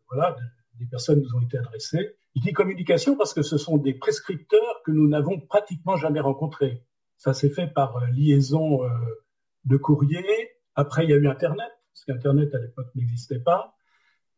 voilà, 0.09 0.35
des 0.75 0.85
personnes 0.85 1.21
nous 1.21 1.35
ont 1.35 1.41
été 1.41 1.57
adressées, 1.57 2.15
Je 2.35 2.41
dis 2.41 2.53
communication 2.53 3.17
parce 3.17 3.33
que 3.33 3.41
ce 3.41 3.57
sont 3.57 3.77
des 3.77 3.95
prescripteurs 3.95 4.83
que 4.85 4.91
nous 4.91 5.07
n'avons 5.07 5.39
pratiquement 5.39 5.97
jamais 5.97 6.19
rencontrés. 6.19 6.83
Ça 7.17 7.33
s'est 7.33 7.49
fait 7.49 7.65
par 7.65 7.99
liaison 8.11 8.81
de 9.65 9.77
courrier. 9.77 10.23
Après, 10.75 11.03
il 11.03 11.09
y 11.09 11.13
a 11.13 11.15
eu 11.15 11.27
Internet, 11.27 11.71
parce 11.91 12.05
qu'Internet 12.05 12.53
à 12.53 12.59
l'époque 12.59 12.93
n'existait 12.93 13.39
pas. 13.39 13.75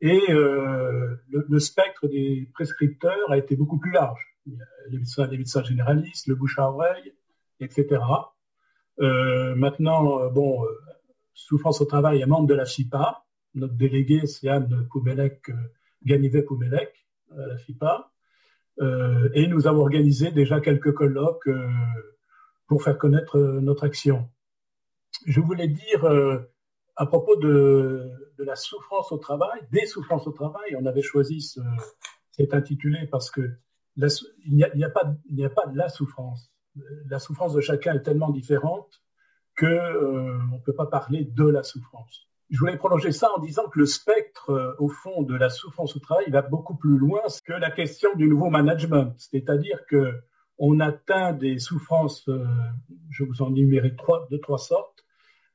Et 0.02 0.20
le, 0.30 1.20
le, 1.30 1.60
spectre 1.60 2.08
des 2.08 2.50
prescripteurs 2.54 3.32
a 3.32 3.38
été 3.38 3.56
beaucoup 3.56 3.78
plus 3.78 3.92
large. 3.92 4.36
Les 4.90 4.98
médecins, 4.98 5.28
les 5.28 5.38
médecins 5.38 5.64
généralistes, 5.64 6.26
le 6.26 6.34
bouche 6.34 6.58
à 6.58 6.70
oreille, 6.70 7.14
etc. 7.60 8.00
Euh, 9.00 9.56
maintenant, 9.56 10.22
euh, 10.22 10.30
bon, 10.30 10.64
euh, 10.64 10.68
souffrance 11.34 11.82
au 11.82 11.86
travail 11.86 12.22
est 12.22 12.26
membre 12.26 12.48
de 12.48 12.54
la 12.54 12.66
FIPA. 12.66 13.24
Notre 13.56 13.74
délégué, 13.74 14.26
c'est 14.28 14.48
Anne 14.48 14.88
Poumelec, 14.92 15.52
Ganivet 16.04 16.44
Poumelec, 16.44 17.08
à 17.32 17.48
la 17.48 17.58
FIPA. 17.58 18.12
et 19.36 19.48
nous 19.48 19.68
avons 19.68 19.82
organisé 19.82 20.32
déjà 20.32 20.60
quelques 20.62 20.94
colloques 20.94 21.50
pour 22.68 22.82
faire 22.84 22.98
connaître 22.98 23.38
notre 23.40 23.84
action. 23.84 24.30
Je 25.26 25.42
voulais 25.42 25.68
dire 25.68 26.06
à 26.96 27.06
propos 27.06 27.36
de, 27.36 28.10
de, 28.42 28.46
la 28.46 28.56
souffrance 28.56 29.12
au 29.12 29.18
travail, 29.18 29.62
des 29.72 29.86
souffrances 29.86 30.28
au 30.28 30.32
travail, 30.32 30.76
on 30.80 30.86
avait 30.86 31.02
choisi 31.02 31.42
ce, 31.42 31.62
cet 32.32 32.54
intitulé 32.54 33.08
parce 33.12 33.30
que 33.32 33.42
il 33.98 34.56
n'y 34.56 34.84
a, 34.84 34.90
pas, 34.90 35.14
il 35.26 35.36
n'y 35.36 35.46
a 35.46 35.50
pas 35.50 35.68
de 35.68 35.78
la 35.78 35.90
souffrance 35.90 36.52
la 37.10 37.20
souffrance 37.20 37.54
de 37.54 37.62
chacun 37.62 37.96
est 37.96 38.04
tellement 38.04 38.30
différente 38.30 39.02
que 39.56 39.66
euh, 39.66 40.38
on 40.54 40.60
peut 40.60 40.74
pas 40.74 40.86
parler 40.86 41.26
de 41.26 41.48
la 41.48 41.64
souffrance. 41.64 42.28
Je 42.50 42.60
voulais 42.60 42.78
prolonger 42.78 43.12
ça 43.12 43.30
en 43.36 43.40
disant 43.40 43.68
que 43.70 43.80
le 43.80 43.86
spectre, 43.86 44.50
euh, 44.50 44.74
au 44.80 44.90
fond, 44.90 45.24
de 45.24 45.36
la 45.36 45.50
souffrance 45.50 45.96
au 45.96 46.00
travail 46.00 46.30
va 46.30 46.42
beaucoup 46.42 46.76
plus 46.76 46.98
loin 46.98 47.22
que 47.46 47.54
la 47.54 47.72
question 47.72 48.10
du 48.16 48.28
nouveau 48.28 48.50
management. 48.50 49.14
C'est-à-dire 49.18 49.86
que 49.88 50.14
on 50.58 50.80
atteint 50.80 51.34
des 51.34 51.60
souffrances, 51.60 52.28
euh, 52.28 52.46
je 53.10 53.24
vous 53.24 53.42
en 53.42 53.56
énumérer 53.56 53.96
trois, 53.96 54.28
de 54.30 54.38
trois 54.38 54.60
sortes, 54.60 55.01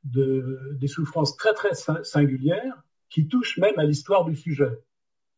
de, 0.07 0.77
des 0.81 0.89
souffrances 0.89 1.37
très 1.37 1.53
très 1.53 1.75
singulières 1.75 2.83
qui 3.09 3.29
touchent 3.29 3.59
même 3.59 3.79
à 3.79 3.85
l'histoire 3.85 4.25
du 4.25 4.37
sujet. 4.37 4.71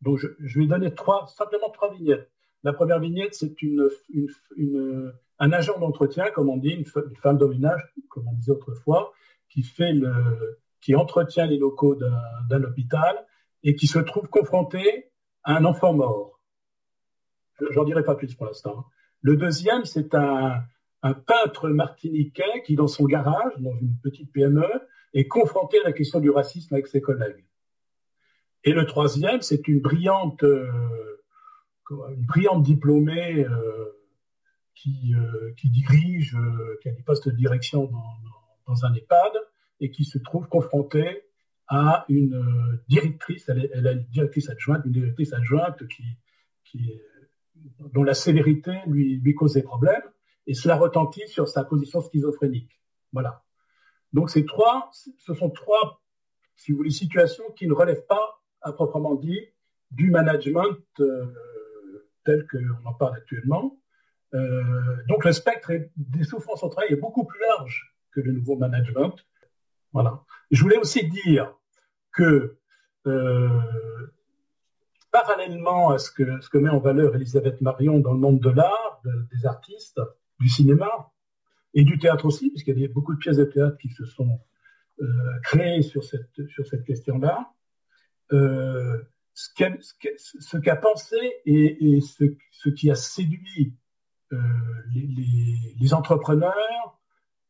Donc 0.03 0.19
je, 0.19 0.29
je, 0.39 0.61
vais 0.61 0.67
donner 0.67 0.95
trois, 0.95 1.27
simplement 1.27 1.71
trois 1.71 1.93
vignettes. 1.93 2.31
La 2.65 2.73
première 2.73 3.01
vignette, 3.01 3.35
c'est 3.35 3.63
une, 3.63 3.89
une, 4.13 4.29
une, 4.57 5.13
un 5.39 5.53
agent 5.53 5.79
d'entretien, 5.79 6.31
comme 6.31 6.49
on 6.49 6.57
dit, 6.57 6.71
une, 6.71 6.85
femme 6.85 7.39
de 7.39 7.47
ménage, 7.47 7.81
comme 8.09 8.27
on 8.29 8.35
disait 8.35 8.53
autrefois, 8.53 9.13
qui 9.49 9.63
fait 9.63 9.93
le, 9.93 10.59
qui 10.81 10.95
entretient 10.95 11.47
les 11.47 11.59
locaux 11.59 11.95
d'un 11.95 12.63
hôpital 12.63 13.27
et 13.63 13.75
qui 13.75 13.87
se 13.87 13.99
trouve 13.99 14.29
confronté 14.29 15.11
à 15.45 15.57
un 15.57 15.65
enfant 15.65 15.93
mort. 15.95 16.41
J'en 17.71 17.85
dirai 17.85 18.05
pas 18.05 18.15
plus 18.15 18.35
pour 18.35 18.47
l'instant. 18.47 18.87
Le 19.21 19.37
deuxième, 19.37 19.85
c'est 19.85 20.15
un, 20.15 20.63
un 21.03 21.15
peintre 21.15 21.69
martiniquais 21.69 22.63
qui, 22.65 22.77
dans 22.77 22.89
son 22.89 23.05
garage, 23.05 23.53
dans 23.59 23.77
une 23.81 23.97
petite 24.03 24.33
PME, 24.33 24.69
est 25.15 25.29
confronté 25.29 25.79
à 25.81 25.85
la 25.85 25.93
question 25.93 26.21
du 26.21 26.31
racisme 26.31 26.75
avec 26.75 26.87
ses 26.87 27.01
collègues. 27.01 27.45
Et 28.65 28.73
le 28.73 28.85
troisième, 28.87 29.41
c'est 29.41 29.69
une 29.69 29.81
brillante, 29.81 30.43
euh, 30.43 30.69
une 31.91 32.27
brillante 32.27 32.63
diplômée 32.65 33.45
euh, 33.45 33.85
qui, 34.75 35.15
euh, 35.15 35.53
qui 35.57 35.71
dirige, 35.71 36.37
qui 36.83 36.89
a 36.89 36.93
des 36.93 37.03
postes 37.03 37.29
de 37.29 37.37
direction 37.37 37.91
dans, 38.67 38.85
un 38.85 38.93
EHPAD 38.93 39.33
et 39.81 39.91
qui 39.91 40.05
se 40.05 40.19
trouve 40.19 40.47
confrontée 40.47 41.23
à 41.69 42.05
une 42.11 42.79
directrice, 42.87 43.49
elle, 43.49 43.65
est, 43.65 43.87
a 43.87 43.93
une 43.93 44.05
directrice 44.11 44.51
adjointe, 44.51 44.85
une 44.85 44.93
directrice 44.93 45.33
adjointe 45.33 45.89
qui, 45.89 46.05
qui, 46.65 46.93
dont 47.95 48.03
la 48.03 48.13
sévérité 48.13 48.73
lui, 48.87 49.17
lui 49.17 49.35
cause 49.35 49.55
des 49.55 49.63
problèmes 49.63 50.03
et 50.49 50.55
cela 50.55 50.77
retentit 50.77 51.29
sur 51.29 51.47
sa 51.47 51.63
position 51.63 52.01
schizophrénique. 52.01 52.81
Voilà. 53.13 53.45
Donc 54.15 54.31
trois, 54.47 54.91
ce 55.19 55.35
sont 55.35 55.51
trois, 55.51 56.01
si 56.57 56.73
vous 56.73 56.79
voulez, 56.79 56.91
situations 56.91 57.45
qui 57.55 57.69
ne 57.69 57.75
relèvent 57.75 58.07
pas, 58.07 58.41
à 58.63 58.73
proprement 58.73 59.15
dit, 59.15 59.41
du 59.91 60.11
management 60.11 60.79
euh, 61.01 61.27
tel 62.25 62.47
qu'on 62.49 62.89
en 62.89 62.95
parle 62.95 63.17
actuellement, 63.17 63.79
euh, 64.35 64.97
donc 65.07 65.27
le 65.27 65.33
spectre 65.33 65.73
des 65.97 66.25
souffrances 66.25 66.63
au 66.63 66.69
travail 66.71 66.93
est 66.93 67.01
beaucoup 67.01 67.25
plus 67.25 67.41
large 67.41 67.95
que 68.11 68.21
le 68.21 68.33
nouveau 68.33 68.57
management. 68.57 69.15
Voilà. 69.93 70.25
Je 70.51 70.63
voulais 70.63 70.79
aussi 70.79 71.09
dire 71.09 71.55
que 72.13 72.57
euh, 73.07 73.61
parallèlement 75.11 75.91
à 75.91 75.99
ce 75.99 76.11
que 76.11 76.59
met 76.59 76.71
en 76.71 76.81
valeur 76.81 77.15
Elisabeth 77.17 77.61
Marion 77.61 77.99
dans 77.99 78.13
le 78.13 78.19
monde 78.19 78.41
de 78.41 78.51
l'art, 78.51 79.03
des 79.05 79.47
artistes, 79.47 80.01
du 80.39 80.49
cinéma 80.49 81.13
et 81.75 81.85
du 81.85 81.99
théâtre 81.99 82.27
aussi, 82.27 82.51
puisqu'il 82.51 82.79
y 82.79 82.85
a 82.85 82.89
beaucoup 82.89 83.15
de 83.15 83.19
pièces 83.19 83.37
de 83.37 83.45
théâtre 83.45 83.77
qui 83.79 83.91
se 83.91 84.05
sont 84.05 84.41
euh, 85.01 85.05
créées 85.43 85.83
sur 85.83 86.03
cette, 86.03 86.47
sur 86.49 86.67
cette 86.67 86.85
question-là, 86.85 87.53
euh, 88.33 88.99
ce 89.33 89.49
qu'a 89.55 89.77
ce 89.81 90.81
pensé 90.81 91.17
et, 91.45 91.97
et 91.97 92.01
ce, 92.01 92.25
ce, 92.51 92.69
qui 92.69 92.91
a 92.91 92.97
séduit 92.97 93.75
euh, 94.33 94.39
les, 94.93 95.57
les, 95.79 95.95
entrepreneurs, 95.95 97.01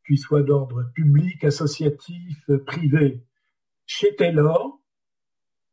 qu'ils 0.07 0.19
soient 0.19 0.43
d'ordre 0.43 0.91
public, 0.95 1.43
associatif, 1.45 2.39
privé, 2.67 3.25
chez 3.87 4.15
Taylor, 4.15 4.79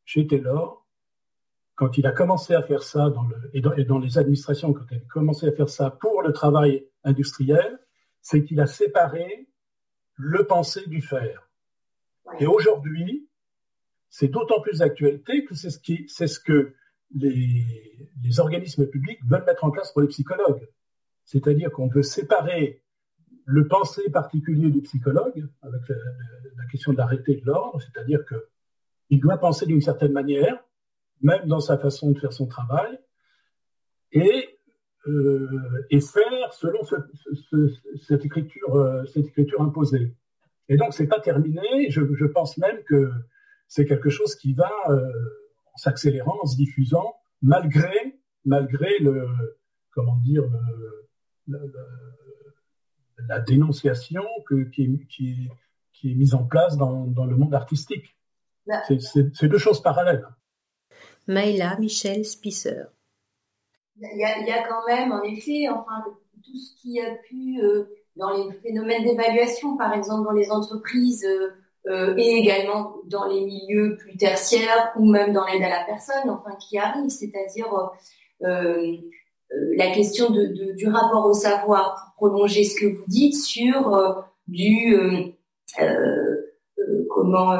chez 0.05 0.25
Taylor, 0.25 0.85
quand 1.75 1.97
il 1.97 2.07
a 2.07 2.11
commencé 2.11 2.53
à 2.53 2.63
faire 2.63 2.83
ça 2.83 3.09
dans 3.09 3.23
le, 3.23 3.35
et, 3.53 3.59
dans, 3.59 3.73
et 3.73 3.83
dans 3.83 3.99
les 3.99 4.17
administrations, 4.17 4.71
quand 4.71 4.85
il 4.91 4.97
a 4.97 5.01
commencé 5.11 5.47
à 5.47 5.51
faire 5.51 5.69
ça 5.69 5.91
pour 5.91 6.21
le 6.21 6.31
travail 6.31 6.87
industriel, 7.05 7.79
c'est 8.21 8.43
qu'il 8.43 8.59
a 8.59 8.67
séparé 8.67 9.47
le 10.15 10.45
penser 10.45 10.85
du 10.87 11.01
faire. 11.01 11.49
Et 12.39 12.47
aujourd'hui, 12.47 13.29
c'est 14.09 14.27
d'autant 14.27 14.61
plus 14.61 14.79
d'actualité 14.79 15.45
que 15.45 15.55
c'est 15.55 15.69
ce, 15.69 15.79
qui, 15.79 16.05
c'est 16.07 16.27
ce 16.27 16.39
que 16.39 16.73
les, 17.13 17.63
les 18.23 18.39
organismes 18.39 18.87
publics 18.87 19.19
veulent 19.25 19.45
mettre 19.45 19.63
en 19.63 19.71
place 19.71 19.91
pour 19.91 20.01
les 20.01 20.07
psychologues. 20.07 20.67
C'est-à-dire 21.23 21.71
qu'on 21.71 21.87
veut 21.87 22.03
séparer 22.03 22.81
le 23.45 23.67
pensée 23.67 24.09
particulier 24.09 24.71
du 24.71 24.81
psychologue 24.81 25.47
avec 25.61 25.81
la, 25.87 26.65
question 26.71 26.93
de 26.93 26.97
l'arrêté 26.97 27.35
de 27.35 27.45
l'ordre, 27.45 27.79
c'est-à-dire 27.81 28.19
qu'il 28.25 29.19
doit 29.19 29.37
penser 29.37 29.65
d'une 29.65 29.81
certaine 29.81 30.11
manière, 30.11 30.63
même 31.21 31.45
dans 31.45 31.59
sa 31.59 31.77
façon 31.77 32.11
de 32.11 32.19
faire 32.19 32.33
son 32.33 32.47
travail, 32.47 32.99
et, 34.11 34.54
euh, 35.07 35.85
et 35.91 36.01
faire 36.01 36.53
selon 36.53 36.79
cette, 38.07 38.25
écriture, 38.25 38.75
euh, 38.75 39.05
cette 39.05 39.27
écriture 39.27 39.61
imposée. 39.61 40.15
Et 40.67 40.77
donc, 40.77 40.93
c'est 40.93 41.07
pas 41.07 41.19
terminé. 41.19 41.89
Je, 41.89 42.01
je, 42.15 42.25
pense 42.25 42.57
même 42.57 42.81
que 42.87 43.11
c'est 43.67 43.85
quelque 43.85 44.09
chose 44.09 44.35
qui 44.35 44.53
va 44.53 44.71
euh, 44.89 45.11
en 45.73 45.77
s'accélérant, 45.77 46.37
en 46.41 46.47
se 46.47 46.55
diffusant, 46.55 47.15
malgré, 47.43 48.19
malgré 48.45 48.97
le, 48.99 49.27
comment 49.91 50.17
dire, 50.17 50.43
le, 51.47 51.71
la, 53.27 53.39
dénonciation 53.41 54.23
que, 54.47 54.63
qui, 54.63 54.83
est, 54.85 55.05
qui, 55.07 55.49
qui, 55.93 56.11
est, 56.11 56.15
mise 56.15 56.33
en 56.33 56.45
place 56.45 56.77
dans, 56.77 57.05
dans 57.05 57.25
le 57.25 57.35
monde 57.35 57.53
artistique. 57.53 58.17
Bah. 58.65 58.81
C'est 59.33 59.47
deux 59.47 59.59
choses 59.59 59.83
parallèles. 59.83 60.27
Maïla 61.27 61.77
Michel 61.77 62.25
Spisser. 62.25 62.85
Il 64.01 64.17
y, 64.17 64.25
a, 64.25 64.39
il 64.39 64.47
y, 64.47 64.51
a, 64.51 64.67
quand 64.67 64.85
même, 64.87 65.11
en 65.11 65.23
effet, 65.23 65.69
enfin, 65.69 66.03
tout 66.43 66.57
ce 66.57 66.75
qui 66.81 66.99
a 66.99 67.15
pu, 67.15 67.61
euh, 67.61 67.85
dans 68.15 68.31
les 68.31 68.51
phénomènes 68.61 69.03
d'évaluation, 69.03 69.77
par 69.77 69.93
exemple, 69.93 70.25
dans 70.25 70.33
les 70.33 70.51
entreprises 70.51 71.25
euh, 71.25 71.49
euh, 71.87 72.15
et 72.17 72.37
également 72.37 72.95
dans 73.05 73.25
les 73.27 73.45
milieux 73.45 73.95
plus 73.97 74.17
tertiaires 74.17 74.91
ou 74.97 75.05
même 75.05 75.33
dans 75.33 75.45
l'aide 75.45 75.63
à 75.63 75.69
la 75.69 75.83
personne, 75.85 76.29
enfin, 76.29 76.55
qui 76.59 76.77
arrive, 76.77 77.09
c'est-à-dire 77.09 77.71
euh, 78.43 78.97
euh, 79.53 79.75
la 79.77 79.91
question 79.91 80.31
de, 80.31 80.47
de, 80.47 80.71
du 80.73 80.87
rapport 80.87 81.25
au 81.25 81.33
savoir, 81.33 82.13
pour 82.17 82.29
prolonger 82.29 82.63
ce 82.63 82.79
que 82.79 82.87
vous 82.87 83.03
dites 83.07 83.35
sur 83.35 83.93
euh, 83.93 84.13
du 84.47 84.95
euh, 84.95 85.31
comment 87.09 87.59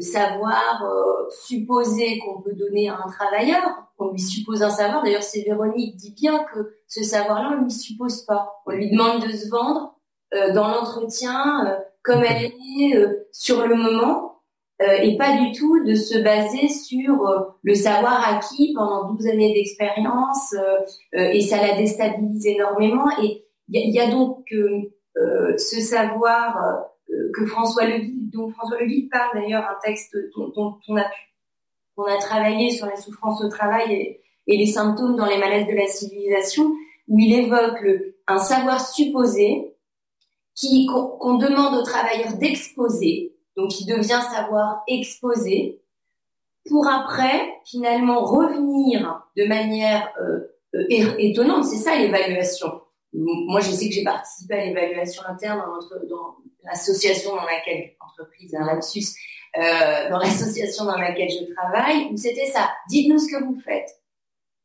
savoir 0.00 0.84
supposer 1.30 2.18
qu'on 2.18 2.40
peut 2.42 2.54
donner 2.54 2.88
à 2.88 2.98
un 3.04 3.10
travailleur, 3.10 3.87
on 3.98 4.12
lui 4.12 4.20
suppose 4.20 4.62
un 4.62 4.70
savoir. 4.70 5.02
D'ailleurs, 5.02 5.22
c'est 5.22 5.42
Véronique 5.42 5.96
dit 5.96 6.12
bien 6.12 6.44
que 6.52 6.74
ce 6.86 7.02
savoir-là, 7.02 7.56
on 7.58 7.64
lui 7.64 7.70
suppose 7.70 8.22
pas. 8.22 8.60
On 8.66 8.72
lui 8.72 8.90
demande 8.90 9.26
de 9.26 9.32
se 9.32 9.48
vendre 9.48 9.94
dans 10.54 10.68
l'entretien 10.68 11.78
comme 12.02 12.22
elle 12.22 12.52
est 12.80 12.94
sur 13.32 13.66
le 13.66 13.74
moment 13.74 14.28
euh, 14.80 14.92
et 15.02 15.16
pas 15.16 15.36
du 15.36 15.50
tout 15.50 15.84
de 15.84 15.96
se 15.96 16.18
baser 16.18 16.68
sur 16.68 17.26
euh, 17.26 17.40
le 17.64 17.74
savoir 17.74 18.36
acquis 18.36 18.72
pendant 18.76 19.12
12 19.12 19.26
années 19.26 19.52
d'expérience 19.52 20.54
euh, 20.54 21.30
et 21.32 21.40
ça 21.40 21.56
la 21.56 21.76
déstabilise 21.76 22.46
énormément 22.46 23.10
et 23.20 23.44
il 23.70 23.90
y, 23.92 23.98
a, 23.98 24.08
donc 24.10 24.46
ce 25.58 25.80
savoir 25.80 26.56
que 27.34 27.44
François 27.44 27.84
Leguy, 27.84 28.30
dont 28.32 28.48
François 28.48 28.78
parle 29.10 29.30
d'ailleurs 29.34 29.64
un 29.64 29.76
texte 29.84 30.16
dont, 30.34 30.78
on 30.88 30.96
a 30.96 31.02
pu, 31.02 31.20
on 31.98 32.04
a 32.04 32.18
travaillé 32.18 32.70
sur 32.70 32.86
la 32.86 32.96
souffrance 32.96 33.42
au 33.42 33.48
travail 33.48 33.92
et, 33.92 34.20
les 34.46 34.66
symptômes 34.66 35.16
dans 35.16 35.26
les 35.26 35.36
malaises 35.36 35.66
de 35.66 35.74
la 35.74 35.86
civilisation, 35.86 36.72
où 37.08 37.18
il 37.18 37.34
évoque 37.34 37.84
un 38.26 38.38
savoir 38.38 38.80
supposé 38.80 39.74
qui 40.54 40.86
qu'on 40.86 41.34
demande 41.36 41.74
aux 41.74 41.82
travailleurs 41.82 42.32
d'exposer, 42.38 43.36
donc 43.56 43.70
qui 43.70 43.84
devient 43.84 44.22
savoir 44.32 44.82
exposé, 44.88 45.82
pour 46.66 46.88
après 46.88 47.60
finalement 47.64 48.24
revenir 48.24 49.22
de 49.36 49.44
manière 49.44 50.10
euh, 50.20 50.40
euh, 50.74 51.14
étonnante. 51.18 51.64
C'est 51.64 51.76
ça 51.76 51.96
l'évaluation. 51.96 52.80
Moi, 53.12 53.60
je 53.60 53.70
sais 53.70 53.88
que 53.88 53.94
j'ai 53.94 54.04
participé 54.04 54.54
à 54.54 54.64
l'évaluation 54.66 55.22
interne 55.26 55.62
dans 56.08 56.36
l'association 56.64 57.34
dans 57.34 57.44
laquelle, 57.44 57.94
entreprise, 58.00 58.54
un 58.54 58.66
lapsus, 58.66 59.14
euh, 59.56 60.10
dans 60.10 60.18
l'association 60.18 60.84
dans 60.84 60.98
laquelle 60.98 61.30
je 61.30 61.52
travaille, 61.54 62.08
où 62.12 62.16
c'était 62.16 62.46
ça. 62.46 62.70
Dites-nous 62.88 63.18
ce 63.18 63.30
que 63.30 63.44
vous 63.44 63.58
faites. 63.60 63.88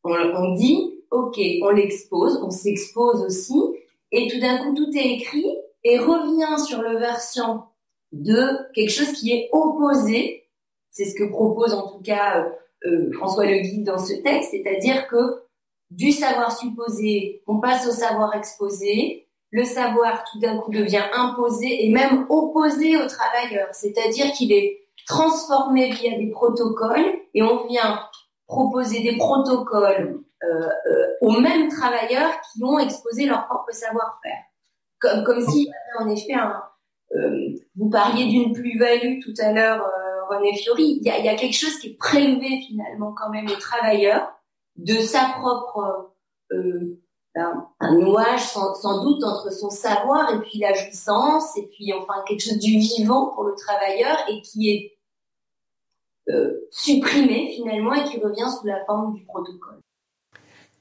On, 0.03 0.13
on 0.13 0.55
dit, 0.55 0.99
ok, 1.11 1.39
on 1.61 1.69
l'expose, 1.69 2.41
on 2.43 2.49
s'expose 2.49 3.23
aussi, 3.23 3.55
et 4.11 4.27
tout 4.27 4.39
d'un 4.39 4.57
coup, 4.57 4.75
tout 4.75 4.91
est 4.95 5.13
écrit 5.13 5.45
et 5.83 5.97
revient 5.97 6.63
sur 6.63 6.81
le 6.81 6.97
version 6.97 7.63
de 8.11 8.71
quelque 8.73 8.91
chose 8.91 9.11
qui 9.13 9.31
est 9.31 9.49
opposé. 9.51 10.47
C'est 10.91 11.05
ce 11.05 11.15
que 11.15 11.23
propose 11.23 11.73
en 11.73 11.91
tout 11.91 12.03
cas 12.03 12.43
euh, 12.43 12.49
euh 12.85 13.11
François 13.13 13.45
Le 13.45 13.59
Guide 13.59 13.85
dans 13.85 13.97
ce 13.97 14.13
texte, 14.13 14.51
c'est-à-dire 14.51 15.07
que 15.07 15.43
du 15.89 16.11
savoir 16.11 16.55
supposé, 16.57 17.43
on 17.47 17.59
passe 17.59 17.87
au 17.87 17.91
savoir 17.91 18.35
exposé, 18.35 19.27
le 19.53 19.63
savoir 19.65 20.23
tout 20.31 20.39
d'un 20.39 20.57
coup 20.57 20.71
devient 20.71 21.03
imposé 21.13 21.85
et 21.85 21.89
même 21.91 22.25
opposé 22.27 22.97
au 22.97 23.05
travailleur, 23.05 23.67
c'est-à-dire 23.71 24.31
qu'il 24.33 24.51
est 24.51 24.81
transformé 25.05 25.91
via 25.91 26.17
des 26.17 26.31
protocoles 26.31 27.05
et 27.35 27.43
on 27.43 27.67
vient 27.67 28.03
proposer 28.47 29.03
des 29.03 29.15
protocoles 29.15 30.21
euh, 30.43 30.47
euh, 30.47 31.07
aux 31.21 31.39
mêmes 31.39 31.69
travailleurs 31.69 32.31
qui 32.51 32.63
ont 32.63 32.79
exposé 32.79 33.27
leur 33.27 33.45
propre 33.45 33.71
savoir-faire. 33.71 34.41
Comme, 34.99 35.23
comme 35.23 35.45
si, 35.45 35.69
en 35.99 36.09
effet, 36.09 36.33
un, 36.33 36.63
euh, 37.15 37.49
vous 37.75 37.91
parliez 37.91 38.25
d'une 38.25 38.53
plus-value 38.53 39.19
tout 39.21 39.35
à 39.37 39.51
l'heure, 39.51 39.87
René 40.29 40.55
Fiori, 40.55 40.97
il 40.99 41.03
y 41.03 41.11
a, 41.11 41.19
y 41.19 41.35
quelque 41.35 41.53
chose 41.53 41.77
qui 41.77 41.89
est 41.89 41.97
prélevé 41.97 42.59
finalement 42.67 43.13
quand 43.13 43.29
même 43.29 43.45
aux 43.45 43.59
travailleurs 43.59 44.33
de 44.77 44.95
sa 44.95 45.25
propre 45.39 46.15
un, 47.35 47.67
un 47.79 47.95
nouage 47.97 48.45
sans, 48.47 48.75
sans, 48.75 49.03
doute 49.03 49.23
entre 49.23 49.51
son 49.51 49.69
savoir 49.69 50.33
et 50.33 50.39
puis 50.41 50.59
la 50.59 50.73
jouissance 50.73 51.57
et 51.57 51.67
puis 51.67 51.91
enfin 51.93 52.23
quelque 52.27 52.41
chose 52.41 52.59
du 52.59 52.77
vivant 52.77 53.31
pour 53.33 53.43
le 53.43 53.55
travailleur 53.55 54.17
et 54.29 54.41
qui 54.41 54.69
est 54.69 54.97
euh, 56.29 56.53
supprimé 56.71 57.51
finalement 57.55 57.93
et 57.93 58.03
qui 58.05 58.19
revient 58.19 58.49
sous 58.49 58.65
la 58.65 58.85
forme 58.85 59.15
du 59.15 59.25
protocole. 59.25 59.79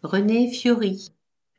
René 0.02 0.49
Fiori. 0.50 1.12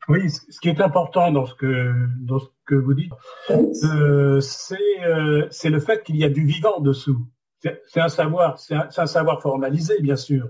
Oui, 0.09 0.29
ce 0.29 0.59
qui 0.59 0.69
est 0.69 0.81
important 0.81 1.31
dans 1.31 1.45
ce 1.45 1.55
que 1.55 1.93
dans 2.19 2.39
ce 2.39 2.47
que 2.65 2.75
vous 2.75 2.93
dites, 2.93 3.11
euh, 3.49 4.41
c'est 4.41 5.05
euh, 5.05 5.47
c'est 5.49 5.69
le 5.69 5.79
fait 5.79 6.03
qu'il 6.03 6.17
y 6.17 6.25
a 6.25 6.29
du 6.29 6.45
vivant 6.45 6.79
dessous. 6.81 7.25
C'est 7.61 8.01
un 8.01 8.09
savoir, 8.09 8.59
c'est 8.59 8.75
un, 8.75 8.89
un, 8.95 9.05
savoir 9.05 9.41
formalisé 9.41 10.01
bien 10.01 10.17
sûr, 10.17 10.49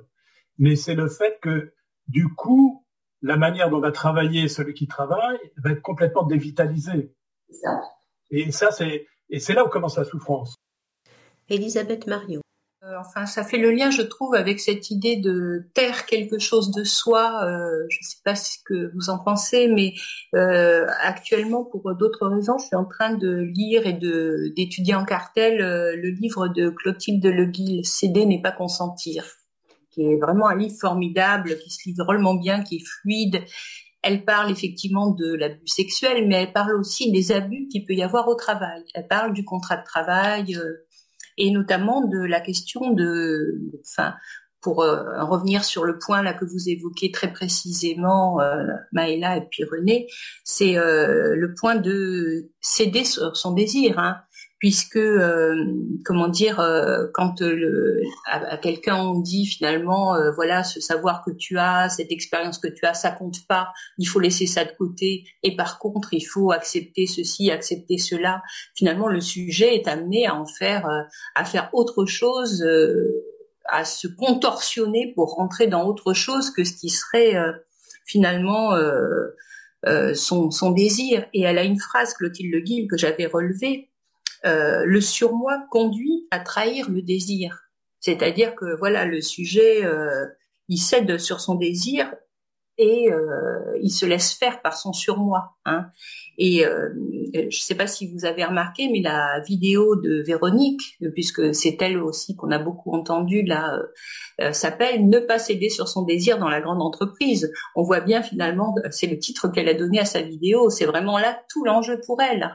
mais 0.58 0.76
c'est 0.76 0.96
le 0.96 1.08
fait 1.08 1.38
que 1.40 1.74
du 2.08 2.28
coup 2.34 2.83
la 3.24 3.38
manière 3.38 3.70
dont 3.70 3.80
va 3.80 3.92
travailler 3.92 4.48
celui 4.48 4.74
qui 4.74 4.86
travaille 4.86 5.40
va 5.58 5.72
être 5.72 5.82
complètement 5.82 6.24
dévitalisée. 6.24 7.16
Ça. 7.50 7.82
Et 8.30 8.52
ça, 8.52 8.72
c'est 8.72 9.08
et 9.30 9.40
c'est 9.40 9.54
là 9.54 9.66
où 9.66 9.70
commence 9.70 9.98
la 9.98 10.04
souffrance. 10.04 10.56
Elisabeth 11.50 12.06
Mario. 12.06 12.42
Euh, 12.84 13.00
enfin, 13.00 13.26
ça 13.26 13.46
fait 13.46 13.58
le 13.58 13.72
lien, 13.72 13.92
je 13.92 14.02
trouve, 14.02 14.36
avec 14.36 14.60
cette 14.60 14.92
idée 14.92 15.16
de 15.16 15.70
taire 15.74 16.06
quelque 16.06 16.38
chose 16.38 16.72
de 16.72 16.84
soi. 16.84 17.46
Euh, 17.46 17.86
je 17.90 17.98
ne 17.98 18.04
sais 18.04 18.18
pas 18.26 18.36
ce 18.36 18.58
que 18.66 18.92
vous 18.94 19.10
en 19.10 19.20
pensez, 19.20 19.70
mais 19.70 19.94
euh, 20.36 20.86
actuellement, 21.02 21.64
pour 21.64 21.96
d'autres 21.96 22.28
raisons, 22.28 22.58
je 22.58 22.66
suis 22.66 22.76
en 22.76 22.84
train 22.84 23.14
de 23.14 23.36
lire 23.38 23.88
et 23.88 23.94
de 23.94 24.52
d'étudier 24.58 24.96
en 24.96 25.06
cartel 25.06 25.62
euh, 25.62 25.96
le 25.96 26.10
livre 26.10 26.50
de 26.50 26.70
Clotilde 26.70 27.26
Leguil, 27.26 27.86
Céder 27.86 28.26
n'est 28.26 28.42
pas 28.42 28.52
consentir 28.52 29.24
qui 29.94 30.02
est 30.02 30.20
vraiment 30.20 30.48
un 30.48 30.56
livre 30.56 30.76
formidable, 30.80 31.58
qui 31.60 31.70
se 31.70 31.90
lit 31.90 31.96
drôlement 31.96 32.36
bien, 32.36 32.64
qui 32.64 32.78
est 32.78 32.86
fluide. 32.86 33.44
Elle 34.02 34.26
parle 34.26 34.52
effectivement 34.52 35.12
de 35.12 35.34
l'abus 35.34 35.68
sexuel, 35.68 36.28
mais 36.28 36.44
elle 36.44 36.54
parle 36.54 36.76
aussi 36.76 37.12
des 37.12 37.32
abus 37.32 37.68
qu'il 37.70 37.86
peut 37.86 37.94
y 37.94 38.04
avoir 38.04 38.28
au 38.28 38.36
travail. 38.36 38.84
Elle 38.94 39.08
parle 39.08 39.34
du 39.34 39.46
contrat 39.46 39.78
de 39.78 39.86
travail 39.86 40.56
euh, 40.56 40.86
et 41.38 41.52
notamment 41.52 42.06
de 42.06 42.20
la 42.20 42.42
question 42.42 42.92
de, 42.92 43.62
enfin, 43.82 44.14
pour 44.64 44.82
euh, 44.82 45.24
revenir 45.26 45.64
sur 45.64 45.84
le 45.84 46.00
point 46.00 46.24
là 46.24 46.34
que 46.34 46.46
vous 46.46 46.70
évoquez 46.70 47.12
très 47.12 47.32
précisément, 47.32 48.40
euh, 48.40 48.64
Maëla 48.94 49.38
et 49.38 49.48
puis 49.52 49.64
René, 49.66 50.08
c'est 50.44 50.78
euh, 50.78 51.36
le 51.36 51.54
point 51.54 51.76
de 51.76 52.50
céder 52.62 53.04
sur 53.04 53.36
son 53.36 53.52
désir. 53.54 54.00
Hein 54.00 54.22
puisque 54.64 54.96
euh, 54.96 55.62
comment 56.06 56.30
dire 56.30 56.62
euh, 56.62 57.08
quand 57.14 57.42
euh, 57.42 58.02
à, 58.26 58.56
quelqu'un 58.56 58.96
on 58.96 59.20
dit 59.20 59.46
finalement 59.46 60.16
voilà 60.38 60.64
ce 60.64 60.80
savoir 60.80 61.22
que 61.26 61.32
tu 61.32 61.58
as 61.58 61.90
cette 61.90 62.14
expérience 62.14 62.60
que 62.60 62.70
tu 62.70 62.86
as 62.86 62.94
ça 62.94 63.12
compte 63.12 63.46
pas. 63.46 63.74
Il 63.98 64.06
faut 64.06 64.22
laisser 64.22 64.48
ça 64.48 64.64
de 64.64 64.72
côté. 64.80 65.26
Et 65.44 65.58
par 65.58 65.80
contre 65.80 66.14
il 66.14 66.22
faut 66.22 66.54
accepter 66.54 67.08
ceci 67.08 67.52
accepter 67.52 67.98
cela. 67.98 68.42
Finalement 68.74 69.10
le 69.10 69.20
sujet 69.20 69.76
est 69.76 69.90
amené 69.90 70.28
à 70.28 70.36
en 70.36 70.46
faire 70.46 70.88
à 71.36 71.44
faire 71.44 71.70
autre 71.74 72.06
chose 72.06 72.66
à 73.66 73.84
se 73.84 74.08
contorsionner 74.08 75.12
pour 75.14 75.34
rentrer 75.34 75.68
dans 75.68 75.86
autre 75.86 76.14
chose 76.14 76.52
que 76.52 76.64
ce 76.64 76.72
qui 76.72 76.88
serait 76.88 77.36
finalement 78.06 78.72
son, 80.14 80.52
son 80.52 80.72
désir. 80.72 81.26
Et 81.34 81.42
elle 81.42 81.58
a 81.58 81.66
une 81.66 81.80
phrase 81.80 82.14
Clotilde 82.14 82.54
Le 82.54 82.62
Guil 82.62 82.88
que 82.88 82.96
j'avais 82.96 83.26
relevée 83.26 83.90
euh, 84.46 84.84
le 84.86 85.00
surmoi 85.00 85.66
conduit 85.72 86.28
à 86.32 86.40
trahir 86.40 86.90
le 86.90 87.02
désir. 87.02 87.70
C'est-à-dire 88.00 88.56
que 88.56 88.78
voilà, 88.78 89.06
le 89.06 89.22
sujet, 89.22 89.86
euh, 89.86 90.26
il 90.68 90.78
cède 90.78 91.18
sur 91.18 91.40
son 91.40 91.56
désir 91.56 92.14
et 92.78 93.10
euh, 93.14 93.78
il 93.82 93.92
se 93.92 94.06
laisse 94.06 94.34
faire 94.34 94.62
par 94.62 94.76
son 94.76 94.92
surmoi. 94.92 95.56
Hein. 95.64 95.86
Et 96.38 96.64
je 96.64 97.46
ne 97.46 97.52
sais 97.52 97.76
pas 97.76 97.86
si 97.88 98.12
vous 98.12 98.26
avez 98.26 98.44
remarqué, 98.44 98.90
mais 98.92 99.02
la 99.02 99.40
vidéo 99.48 99.96
de 99.96 100.24
Véronique, 100.24 100.98
puisque 101.14 101.54
c'est 101.54 101.80
elle 101.80 102.00
aussi 102.00 102.36
qu'on 102.36 102.50
a 102.50 102.58
beaucoup 102.58 102.92
entendu 102.94 103.44
là, 103.44 103.80
s'appelle 104.52 105.08
Ne 105.08 105.20
pas 105.20 105.38
céder 105.38 105.70
sur 105.70 105.88
son 105.88 106.02
désir 106.02 106.40
dans 106.40 106.50
la 106.50 106.60
grande 106.60 106.82
entreprise. 106.82 107.54
On 107.76 107.84
voit 107.84 108.02
bien 108.02 108.24
finalement, 108.24 108.74
c'est 108.90 109.08
le 109.08 109.20
titre 109.20 109.48
qu'elle 109.50 109.70
a 109.70 109.76
donné 109.76 110.00
à 110.00 110.06
sa 110.06 110.24
vidéo, 110.24 110.72
c'est 110.72 110.86
vraiment 110.86 111.20
là 111.20 111.40
tout 111.50 111.64
l'enjeu 111.64 112.02
pour 112.04 112.20
elle. 112.20 112.52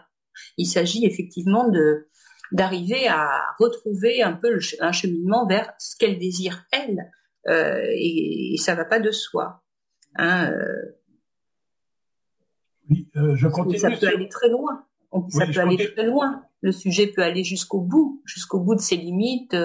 Il 0.56 0.66
s'agit 0.66 1.06
effectivement 1.06 1.68
de 1.68 2.08
d'arriver 2.50 3.06
à 3.08 3.28
retrouver 3.58 4.22
un 4.22 4.32
peu 4.32 4.58
un 4.80 4.92
cheminement 4.92 5.46
vers 5.46 5.70
ce 5.78 5.96
qu'elle 5.96 6.18
désire 6.18 6.64
elle, 6.72 7.10
euh, 7.46 7.84
et, 7.94 8.56
ça 8.58 8.74
va 8.74 8.86
pas 8.86 9.00
de 9.00 9.10
soi. 9.10 9.62
Hein, 10.16 10.50
euh. 10.50 10.96
Oui, 12.88 13.06
euh, 13.16 13.36
je 13.36 13.48
continue. 13.48 13.78
Ça 13.78 13.90
peut 13.90 14.08
aller 14.08 14.30
très 14.30 14.48
loin. 14.48 14.86
Ça 15.28 15.46
peut 15.46 15.60
aller 15.60 15.92
très 15.94 16.06
loin. 16.06 16.42
Le 16.62 16.72
sujet 16.72 17.06
peut 17.06 17.22
aller 17.22 17.44
jusqu'au 17.44 17.82
bout, 17.82 18.22
jusqu'au 18.24 18.60
bout 18.60 18.74
de 18.74 18.80
ses 18.80 18.96
limites. 18.96 19.56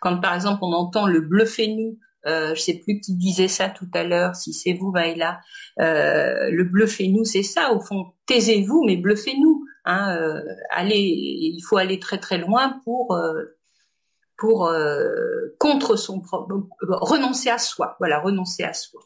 quand 0.00 0.20
par 0.20 0.34
exemple 0.34 0.58
on 0.62 0.72
entend 0.72 1.06
le 1.06 1.20
bluffez-nous 1.20 1.98
euh, 2.26 2.54
je 2.56 2.60
sais 2.60 2.74
plus 2.74 3.00
qui 3.00 3.14
disait 3.14 3.48
ça 3.48 3.68
tout 3.68 3.88
à 3.94 4.02
l'heure, 4.02 4.34
si 4.34 4.52
c'est 4.52 4.72
vous, 4.72 4.90
Maïla. 4.90 5.40
Euh, 5.80 6.50
le 6.50 6.64
bluffez-nous, 6.64 7.24
c'est 7.24 7.44
ça, 7.44 7.72
au 7.72 7.80
fond. 7.80 8.12
Taisez-vous, 8.26 8.84
mais 8.84 8.96
bluffez-nous. 8.96 9.64
Hein, 9.86 10.16
euh, 10.16 10.42
il 10.90 11.60
faut 11.60 11.76
aller 11.76 12.00
très 12.00 12.18
très 12.18 12.38
loin 12.38 12.80
pour 12.84 13.14
euh, 13.14 13.44
pour 14.36 14.66
euh, 14.66 15.54
contre 15.58 15.94
son 15.96 16.22
renoncer 16.80 17.50
à 17.50 17.58
soi. 17.58 17.96
Voilà, 18.00 18.18
renoncer 18.18 18.64
à 18.64 18.74
soi. 18.74 19.00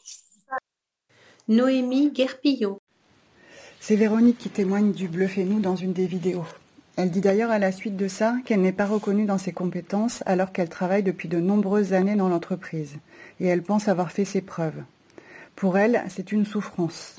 Noémie 1.48 2.10
Guerpillon. 2.10 2.78
C'est 3.78 3.96
Véronique 3.96 4.38
qui 4.38 4.48
témoigne 4.48 4.92
du 4.92 5.08
bluffez-nous 5.08 5.60
dans 5.60 5.76
une 5.76 5.92
des 5.92 6.06
vidéos. 6.06 6.46
Elle 6.96 7.10
dit 7.10 7.20
d'ailleurs 7.20 7.50
à 7.50 7.58
la 7.58 7.72
suite 7.72 7.96
de 7.96 8.08
ça 8.08 8.36
qu'elle 8.44 8.60
n'est 8.60 8.72
pas 8.72 8.86
reconnue 8.86 9.26
dans 9.26 9.38
ses 9.38 9.52
compétences 9.52 10.22
alors 10.26 10.52
qu'elle 10.52 10.68
travaille 10.68 11.02
depuis 11.02 11.28
de 11.28 11.40
nombreuses 11.40 11.92
années 11.92 12.16
dans 12.16 12.28
l'entreprise 12.28 12.96
et 13.38 13.46
elle 13.46 13.62
pense 13.62 13.88
avoir 13.88 14.12
fait 14.12 14.24
ses 14.24 14.40
preuves. 14.42 14.82
Pour 15.56 15.76
elle, 15.78 16.04
c'est 16.08 16.32
une 16.32 16.46
souffrance. 16.46 17.16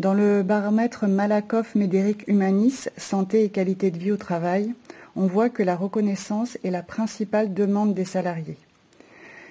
Dans 0.00 0.12
le 0.12 0.42
baromètre 0.42 1.06
Malakoff-Médéric 1.06 2.26
Humanis, 2.26 2.88
santé 2.96 3.44
et 3.44 3.48
qualité 3.48 3.92
de 3.92 3.98
vie 3.98 4.10
au 4.10 4.16
travail, 4.16 4.74
on 5.14 5.28
voit 5.28 5.50
que 5.50 5.62
la 5.62 5.76
reconnaissance 5.76 6.58
est 6.64 6.72
la 6.72 6.82
principale 6.82 7.54
demande 7.54 7.94
des 7.94 8.04
salariés. 8.04 8.56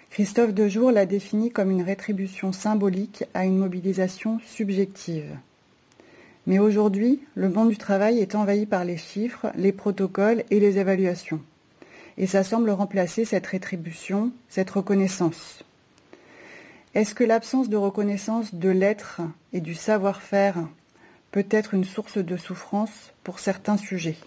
Christophe 0.10 0.54
Dejour 0.54 0.92
l'a 0.92 1.06
défini 1.06 1.50
comme 1.50 1.72
une 1.72 1.82
rétribution 1.82 2.52
symbolique 2.52 3.24
à 3.34 3.46
une 3.46 3.58
mobilisation 3.58 4.42
subjective. 4.46 5.38
Mais 6.46 6.60
aujourd'hui, 6.60 7.22
le 7.36 7.48
monde 7.48 7.70
du 7.70 7.78
travail 7.78 8.20
est 8.20 8.36
envahi 8.36 8.66
par 8.66 8.84
les 8.84 8.98
chiffres, 8.98 9.48
les 9.56 9.72
protocoles 9.72 10.44
et 10.52 10.60
les 10.60 10.78
évaluations. 10.78 11.40
Et 12.18 12.28
ça 12.28 12.44
semble 12.44 12.70
remplacer 12.70 13.24
cette 13.24 13.48
rétribution, 13.48 14.32
cette 14.50 14.72
reconnaissance. 14.72 15.64
Est-ce 16.94 17.16
que 17.16 17.24
l'absence 17.24 17.70
de 17.70 17.78
reconnaissance 17.78 18.54
de 18.54 18.70
l'être 18.70 19.22
et 19.52 19.62
du 19.62 19.74
savoir-faire 19.74 20.58
peut 21.32 21.48
être 21.50 21.74
une 21.74 21.86
source 21.86 22.20
de 22.20 22.38
souffrance 22.38 23.14
pour 23.24 23.40
certains 23.40 23.78
sujets? 23.78 24.18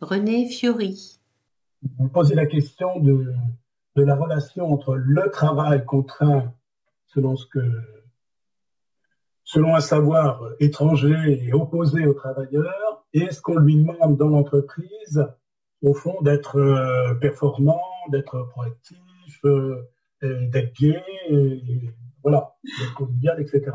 René 0.00 0.48
Fiori. 0.48 1.18
Vous 1.98 2.08
posez 2.08 2.34
la 2.34 2.46
question 2.46 3.00
de, 3.00 3.34
de 3.96 4.02
la 4.02 4.14
relation 4.14 4.72
entre 4.72 4.94
le 4.94 5.30
travail 5.30 5.84
contraint 5.84 6.54
selon 7.08 7.36
ce 7.36 7.46
que 7.46 7.60
selon 9.44 9.74
un 9.74 9.80
savoir 9.80 10.40
étranger 10.60 11.44
et 11.44 11.52
opposé 11.52 12.06
au 12.06 12.14
travailleur, 12.14 13.04
et 13.12 13.32
ce 13.32 13.42
qu'on 13.42 13.56
lui 13.56 13.76
demande 13.76 14.16
dans 14.16 14.28
l'entreprise, 14.28 15.26
au 15.82 15.92
fond, 15.92 16.22
d'être 16.22 16.56
euh, 16.56 17.14
performant, 17.14 17.82
d'être 18.10 18.48
proactif, 18.52 19.00
euh, 19.44 19.82
d'être 20.22 20.74
gay, 20.74 21.02
et, 21.28 21.90
voilà, 22.22 22.54
d'être 22.64 22.94
convivial, 22.94 23.40
etc. 23.40 23.72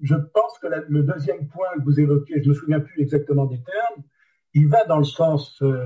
Je, 0.00 0.14
pense 0.14 0.58
que 0.60 0.68
le 0.88 1.02
deuxième 1.02 1.48
point 1.48 1.68
que 1.76 1.82
vous 1.82 1.98
évoquez, 1.98 2.42
je 2.42 2.48
me 2.48 2.54
souviens 2.54 2.80
plus 2.80 3.02
exactement 3.02 3.46
des 3.46 3.60
termes, 3.62 4.04
il 4.54 4.68
va 4.68 4.84
dans 4.84 4.98
le 4.98 5.04
sens, 5.04 5.60
euh, 5.62 5.84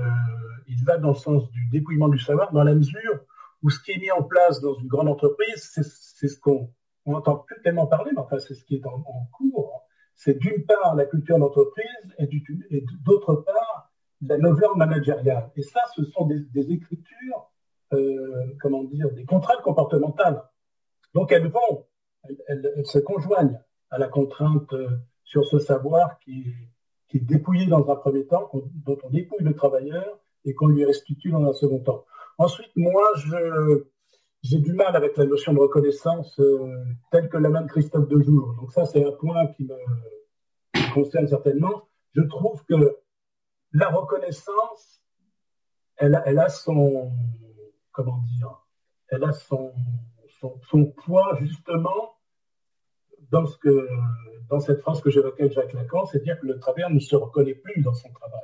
il 0.67 0.83
va 0.85 0.97
dans 0.97 1.09
le 1.09 1.15
sens 1.15 1.49
du 1.51 1.67
dépouillement 1.71 2.09
du 2.09 2.19
savoir, 2.19 2.51
dans 2.53 2.63
la 2.63 2.75
mesure 2.75 3.19
où 3.61 3.69
ce 3.69 3.79
qui 3.81 3.91
est 3.91 3.97
mis 3.97 4.11
en 4.11 4.23
place 4.23 4.61
dans 4.61 4.75
une 4.75 4.87
grande 4.87 5.07
entreprise, 5.07 5.71
c'est 5.73 6.27
ce 6.27 6.39
qu'on 6.39 6.69
on 7.05 7.13
n'entend 7.13 7.37
plus 7.37 7.61
tellement 7.61 7.87
parler, 7.87 8.11
mais 8.13 8.21
enfin 8.21 8.39
c'est 8.39 8.53
ce 8.53 8.63
qui 8.63 8.75
est 8.75 8.85
en, 8.85 9.01
cours. 9.31 9.85
C'est 10.15 10.37
d'une 10.37 10.65
part 10.65 10.95
la 10.95 11.05
culture 11.05 11.39
d'entreprise 11.39 11.85
et, 12.19 12.85
d'autre 13.03 13.35
part 13.35 13.91
la 14.21 14.37
nouvelle 14.37 14.69
managériale. 14.75 15.51
Et 15.55 15.63
ça, 15.63 15.81
ce 15.95 16.03
sont 16.05 16.27
des, 16.27 16.71
écritures, 16.71 17.51
euh, 17.93 18.55
comment 18.61 18.83
dire, 18.83 19.11
des 19.11 19.25
contraintes 19.25 19.61
comportementales. 19.61 20.43
Donc 21.13 21.31
elles 21.31 21.47
vont, 21.47 21.85
elles, 22.47 22.85
se 22.85 22.99
conjoignent 22.99 23.59
à 23.89 23.97
la 23.97 24.07
contrainte 24.07 24.71
euh, 24.73 24.89
sur 25.23 25.45
ce 25.45 25.59
savoir 25.59 26.19
qui, 26.19 26.53
est 27.13 27.19
dépouillé 27.19 27.67
dans 27.67 27.87
un 27.91 27.95
premier 27.95 28.25
temps, 28.25 28.49
dont 28.53 28.97
on 29.03 29.09
dépouille 29.11 29.43
le 29.43 29.53
travailleur 29.53 30.17
et 30.45 30.55
qu'on 30.55 30.65
lui 30.65 30.83
restitue 30.83 31.29
dans 31.29 31.43
un 31.43 31.53
second 31.53 31.77
temps. 31.77 32.05
Ensuite, 32.39 32.71
moi, 32.75 33.03
je, 33.17 33.83
j'ai 34.41 34.57
du 34.57 34.73
mal 34.73 34.95
avec 34.95 35.15
la 35.17 35.25
notion 35.25 35.53
de 35.53 35.59
reconnaissance 35.59 36.39
euh, 36.39 36.83
telle 37.11 37.29
que 37.29 37.37
la 37.37 37.49
même 37.49 37.67
Christophe 37.67 38.07
Dejour. 38.07 38.55
Donc 38.59 38.71
ça, 38.71 38.85
c'est 38.85 39.05
un 39.05 39.11
point 39.11 39.45
qui 39.55 39.63
me 39.65 40.93
concerne 40.93 41.27
certainement. 41.27 41.87
Je 42.13 42.21
trouve 42.21 42.63
que 42.65 42.97
la 43.73 43.89
reconnaissance, 43.89 45.03
elle 45.97 46.15
a 46.15 46.49
son, 46.49 47.11
comment 47.93 48.21
dire, 48.37 48.49
elle 49.07 49.23
a 49.23 49.31
son, 49.31 49.73
poids 50.97 51.37
justement 51.39 52.17
dans 53.31 54.59
cette 54.59 54.81
phrase 54.81 55.01
que 55.01 55.09
j'évoquais 55.09 55.43
avec 55.43 55.53
Jacques 55.53 55.73
Lacan, 55.73 56.05
c'est-à-dire 56.07 56.39
que 56.39 56.47
le 56.47 56.59
travailleur 56.59 56.89
ne 56.89 56.99
se 56.99 57.15
reconnaît 57.15 57.55
plus 57.55 57.81
dans 57.81 57.93
son 57.93 58.11
travail. 58.11 58.41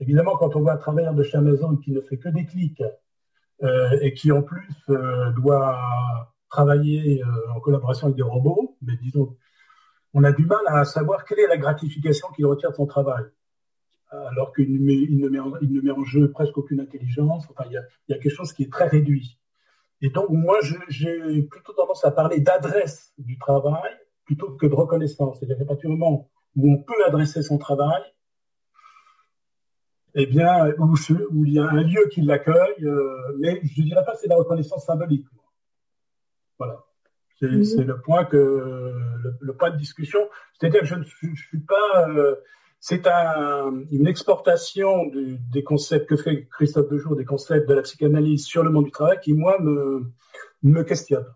Évidemment, 0.00 0.36
quand 0.36 0.56
on 0.56 0.60
voit 0.60 0.72
un 0.72 0.78
travailleur 0.78 1.14
de 1.14 1.22
chez 1.22 1.36
Amazon 1.36 1.76
qui 1.76 1.90
ne 1.90 2.00
fait 2.00 2.18
que 2.18 2.30
des 2.30 2.46
clics, 2.46 2.82
euh, 3.64 3.98
et 4.02 4.14
qui 4.14 4.30
en 4.30 4.42
plus 4.42 4.72
euh, 4.88 5.32
doit 5.32 6.32
travailler 6.48 7.24
euh, 7.24 7.52
en 7.56 7.58
collaboration 7.58 8.06
avec 8.06 8.16
des 8.16 8.22
robots, 8.22 8.76
mais 8.82 8.96
disons, 9.02 9.36
on 10.14 10.22
a 10.22 10.30
du 10.30 10.46
mal 10.46 10.60
à 10.68 10.84
savoir 10.84 11.24
quelle 11.24 11.40
est 11.40 11.48
la 11.48 11.56
gratification 11.56 12.28
qu'il 12.28 12.46
retire 12.46 12.70
de 12.70 12.76
son 12.76 12.86
travail, 12.86 13.24
alors 14.10 14.54
qu'il 14.54 14.72
ne, 14.72 14.78
met, 14.78 14.94
il 14.94 15.18
ne, 15.18 15.80
met 15.80 15.90
en, 15.90 16.04
jeu 16.04 16.30
presque 16.30 16.56
aucune 16.56 16.80
intelligence. 16.80 17.46
Enfin, 17.50 17.64
il 17.66 17.72
y, 17.72 17.76
a, 17.76 17.82
il 18.08 18.12
y 18.12 18.18
a 18.18 18.18
quelque 18.18 18.34
chose 18.34 18.52
qui 18.52 18.64
est 18.64 18.72
très 18.72 18.88
réduit. 18.88 19.38
Et 20.00 20.10
donc, 20.10 20.30
moi, 20.30 20.58
j'ai 20.88 21.42
plutôt 21.42 21.72
tendance 21.72 22.04
à 22.04 22.10
parler 22.10 22.40
d'adresse 22.40 23.12
du 23.18 23.38
travail 23.38 23.92
plutôt 24.24 24.52
que 24.52 24.66
de 24.66 24.74
reconnaissance. 24.74 25.38
C'est-à-dire 25.38 25.58
qu'à 25.58 25.64
partir 25.64 25.90
du 25.90 25.96
moment 25.96 26.28
où 26.56 26.72
on 26.72 26.82
peut 26.82 27.04
adresser 27.06 27.42
son 27.42 27.58
travail, 27.58 28.02
eh 30.14 30.26
bien, 30.26 30.72
où, 30.78 30.94
où, 31.30 31.44
il 31.44 31.52
y 31.52 31.58
a 31.58 31.64
un 31.64 31.82
lieu 31.82 32.08
qui 32.10 32.22
l'accueille, 32.22 32.84
euh, 32.84 33.36
mais 33.38 33.60
je 33.64 33.80
ne 33.80 33.86
dirais 33.86 34.04
pas 34.04 34.12
que 34.12 34.18
c'est 34.18 34.28
la 34.28 34.36
reconnaissance 34.36 34.84
symbolique. 34.86 35.26
Voilà. 36.58 36.84
C'est 37.40 37.46
mhm. 37.46 37.86
le 37.86 38.00
point 38.00 38.24
que 38.24 38.36
le, 39.40 39.52
point 39.54 39.70
de 39.70 39.76
discussion. 39.76 40.18
C'est-à-dire 40.54 40.80
que 40.80 40.86
je 40.86 40.96
ne 40.96 41.04
suis, 41.04 41.60
pas. 41.60 42.08
Euh, 42.08 42.34
c'est 42.80 43.06
un, 43.06 43.72
une 43.90 44.06
exportation 44.06 45.06
des 45.06 45.64
concepts 45.64 46.08
que 46.08 46.16
fait 46.16 46.46
Christophe 46.46 46.88
Dejour, 46.88 47.16
des 47.16 47.24
concepts 47.24 47.68
de 47.68 47.74
la 47.74 47.82
psychanalyse 47.82 48.44
sur 48.44 48.62
le 48.62 48.70
monde 48.70 48.84
du 48.84 48.90
travail, 48.90 49.18
qui 49.20 49.32
moi 49.32 49.58
me 49.60 50.12
me 50.62 50.82
questionne. 50.82 51.26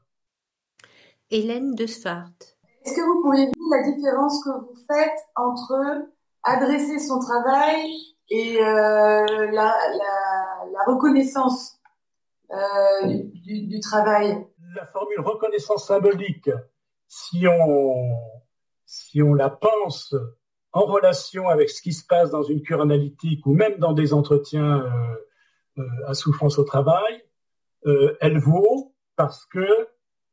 Hélène 1.30 1.74
de 1.74 1.86
Svart. 1.86 2.32
Est-ce 2.84 2.96
que 2.96 3.00
vous 3.00 3.22
pourriez 3.22 3.46
dire 3.46 3.66
la 3.70 3.90
différence 3.90 4.44
que 4.44 4.50
vous 4.50 4.76
faites 4.88 5.18
entre 5.36 6.08
adresser 6.42 6.98
son 6.98 7.20
travail 7.20 7.90
et 8.28 8.58
euh, 8.58 9.50
la, 9.52 9.74
reconnaissance 10.86 11.78
euh, 12.50 13.22
du, 13.44 13.80
travail? 13.80 14.46
La 14.74 14.86
formule 14.86 15.20
reconnaissance 15.20 15.86
symbolique, 15.86 16.50
si 17.06 17.46
on, 17.46 18.16
si 18.84 19.22
on 19.22 19.34
la 19.34 19.50
pense 19.50 20.14
en 20.72 20.86
relation 20.86 21.48
avec 21.48 21.70
ce 21.70 21.82
qui 21.82 21.92
se 21.92 22.06
passe 22.06 22.30
dans 22.30 22.42
une 22.42 22.62
cure 22.62 22.80
analytique 22.80 23.46
ou 23.46 23.54
même 23.54 23.78
dans 23.78 23.92
des 23.92 24.14
entretiens 24.14 24.84
euh, 25.78 25.82
à 26.06 26.14
souffrance 26.14 26.58
au 26.58 26.64
travail, 26.64 27.22
elle 28.20 28.38
vaut 28.38 28.94
parce 29.16 29.44
que 29.46 29.66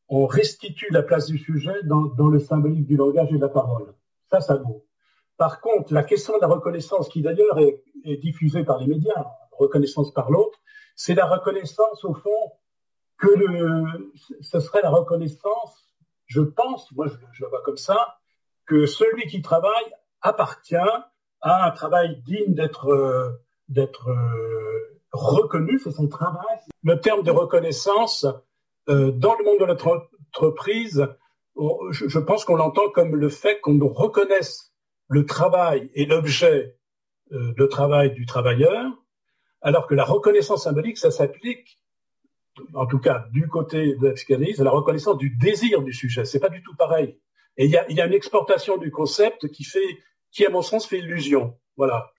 on 0.10 0.26
restitue 0.26 0.92
la 0.92 1.04
place 1.04 1.28
du 1.28 1.38
sujet 1.38 1.76
dans, 1.84 2.28
le 2.28 2.40
symbolique 2.40 2.88
du 2.88 2.98
langage 2.98 3.30
et 3.30 3.36
de 3.36 3.42
la 3.42 3.50
parole. 3.50 3.94
Ça, 4.30 4.42
ça 4.42 4.56
vaut. 4.56 4.86
Par 5.38 5.62
contre, 5.62 5.94
la 5.94 6.04
question 6.04 6.36
de 6.36 6.42
la 6.42 6.48
reconnaissance, 6.48 7.10
qui 7.10 7.22
d'ailleurs 7.22 7.60
est, 7.60 7.84
diffusée 8.18 8.64
par 8.64 8.80
les 8.80 8.88
médias, 8.88 9.26
reconnaissance 9.52 10.12
par 10.14 10.32
l'autre, 10.32 10.60
c'est 10.96 11.14
la 11.14 11.26
reconnaissance 11.26 12.04
au 12.04 12.14
fond 12.14 12.54
que 13.18 13.28
le, 13.28 14.12
ce 14.42 14.60
serait 14.60 14.82
la 14.82 14.90
reconnaissance, 14.90 15.94
je 16.26 16.42
pense, 16.42 16.92
moi 16.94 17.08
je, 17.08 17.16
je 17.34 17.46
vois 17.46 17.62
comme 17.64 17.78
ça, 17.78 18.18
que 18.66 18.86
celui 18.86 19.28
qui 19.28 19.42
travaille 19.42 19.94
appartient 20.22 20.76
à 21.42 21.68
un 21.68 21.72
travail 21.72 22.22
digne 22.26 22.54
d'être 22.54 23.40
d'être 23.70 24.10
euh, 24.10 25.00
reconnu, 25.12 25.80
c'est 25.80 25.92
son 25.92 26.08
travail. 26.08 26.60
Le 26.84 27.00
terme 27.00 27.24
de 27.24 27.32
reconnaissance 27.32 28.26
euh, 28.90 29.12
dans 29.12 29.36
le 29.36 29.46
monde 29.46 29.60
de 29.60 29.66
l'entreprise, 29.66 31.08
je, 31.92 32.20
pense 32.20 32.46
qu'on 32.46 32.56
l'entend 32.56 32.90
comme 32.90 33.16
le 33.16 33.30
fait 33.30 33.60
qu'on 33.62 33.78
reconnaisse 33.88 34.74
le 35.08 35.26
travail 35.26 35.90
est 35.96 36.06
l'objet 36.06 36.78
euh, 37.32 37.54
de 37.54 37.66
travail 37.66 38.12
du 38.12 38.26
travailleur, 38.26 38.86
alors 39.62 39.88
que 39.88 39.96
la 39.96 40.04
reconnaissance 40.04 40.64
symbolique, 40.64 40.98
ça 40.98 41.12
s'applique, 41.12 41.80
en 42.74 42.86
tout 42.86 43.00
cas 43.00 43.26
du 43.32 43.48
côté 43.48 43.96
de 43.96 44.08
la 44.08 44.62
à 44.62 44.64
la 44.64 44.72
reconnaissance 44.72 45.18
du 45.18 45.30
désir 45.30 45.82
du 45.82 45.94
sujet. 45.94 46.26
C'est 46.26 46.40
pas 46.40 46.50
du 46.50 46.62
tout 46.64 46.76
pareil. 46.76 47.20
Et 47.60 47.66
il 47.66 47.72
y 47.72 47.78
a, 47.78 47.86
y 47.92 48.00
a, 48.00 48.08
une 48.08 48.14
exportation 48.14 48.78
du 48.78 48.90
concept 48.90 49.50
qui 49.50 49.66
fait, 49.66 50.00
qui 50.32 50.46
à 50.46 50.50
mon 50.50 50.62
sens 50.62 50.88
fait 50.88 51.00
illusion. 51.00 51.56
Voilà. 51.78 52.10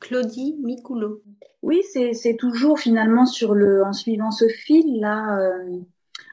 Claudie 0.00 0.56
Micoulot. 0.62 1.22
Oui, 1.62 1.82
c'est 1.92 2.36
toujours 2.36 2.78
finalement 2.78 3.26
sur 3.26 3.54
le, 3.54 3.84
en 3.84 3.92
suivant 3.92 4.30
ce 4.30 4.48
fil 4.48 4.98
là. 5.00 5.38
Euh, 5.38 5.80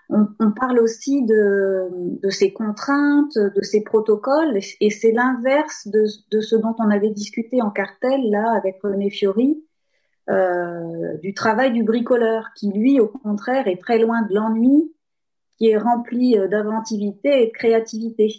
on, 0.10 0.52
parle 0.52 0.80
aussi 0.80 1.26
de, 1.26 2.30
ces 2.30 2.54
contraintes, 2.54 3.36
de 3.36 3.62
ces 3.62 3.82
protocoles, 3.82 4.60
et 4.80 4.90
c'est 4.92 5.12
l'inverse 5.12 5.88
de, 5.88 6.06
ce 6.40 6.56
dont 6.56 6.76
on 6.78 6.90
avait 6.92 7.10
discuté 7.10 7.62
en 7.62 7.72
cartel 7.72 8.30
là 8.30 8.54
avec 8.56 8.80
René 8.84 9.10
Fiori, 9.10 9.64
euh, 10.30 11.18
du 11.18 11.34
travail 11.34 11.72
du 11.72 11.84
bricoleur, 11.84 12.50
qui 12.56 12.72
lui, 12.72 13.00
au 13.00 13.08
contraire, 13.08 13.68
est 13.68 13.82
très 13.82 13.98
loin 13.98 14.22
de 14.22 14.36
l'ennui, 14.36 14.93
est 15.68 15.78
rempli 15.78 16.38
euh, 16.38 16.48
d'inventivité 16.48 17.44
et 17.44 17.48
de 17.48 17.52
créativité. 17.52 18.34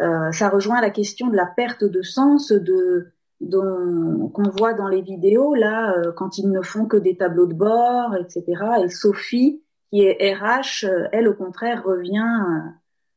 Euh, 0.00 0.32
ça 0.32 0.48
rejoint 0.48 0.80
la 0.80 0.90
question 0.90 1.28
de 1.28 1.36
la 1.36 1.46
perte 1.46 1.84
de 1.84 2.02
sens 2.02 2.52
de 2.52 3.12
qu'on 3.42 4.50
voit 4.50 4.74
dans 4.74 4.88
les 4.88 5.00
vidéos 5.00 5.54
là 5.54 5.94
quand 6.14 6.36
ils 6.36 6.50
ne 6.50 6.60
font 6.60 6.84
que 6.84 6.98
des 6.98 7.16
tableaux 7.16 7.46
de 7.46 7.54
bord, 7.54 8.14
etc. 8.14 8.44
Et 8.84 8.90
Sophie 8.90 9.62
qui 9.90 10.02
est 10.02 10.34
RH, 10.34 10.84
euh, 10.84 11.08
elle 11.12 11.28
au 11.28 11.34
contraire 11.34 11.82
revient 11.84 12.18
euh, 12.18 12.70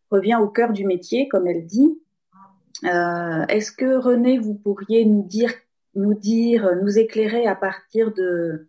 revient 0.09 0.37
au 0.41 0.47
cœur 0.47 0.73
du 0.73 0.85
métier, 0.85 1.27
comme 1.27 1.47
elle 1.47 1.65
dit. 1.65 1.99
Euh, 2.83 3.45
Est-ce 3.47 3.71
que 3.71 3.97
René, 3.97 4.37
vous 4.37 4.55
pourriez 4.55 5.05
nous 5.05 5.23
dire, 5.23 5.51
nous 5.95 6.13
dire, 6.13 6.69
nous 6.81 6.99
éclairer 6.99 7.47
à 7.47 7.55
partir 7.55 8.13
de 8.13 8.67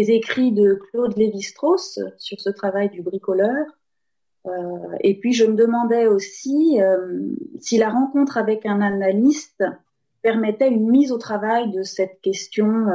écrits 0.00 0.52
de 0.52 0.74
Claude 0.74 1.16
Lévi-Strauss 1.16 2.00
sur 2.18 2.40
ce 2.40 2.50
travail 2.50 2.90
du 2.90 3.02
bricoleur 3.02 3.66
euh, 4.46 4.50
Et 5.00 5.18
puis 5.18 5.32
je 5.32 5.44
me 5.44 5.54
demandais 5.54 6.06
aussi 6.06 6.80
euh, 6.80 7.34
si 7.60 7.78
la 7.78 7.90
rencontre 7.90 8.36
avec 8.38 8.66
un 8.66 8.80
analyste 8.80 9.64
permettait 10.22 10.68
une 10.68 10.90
mise 10.90 11.12
au 11.12 11.18
travail 11.18 11.70
de 11.72 11.82
cette 11.82 12.20
question, 12.20 12.86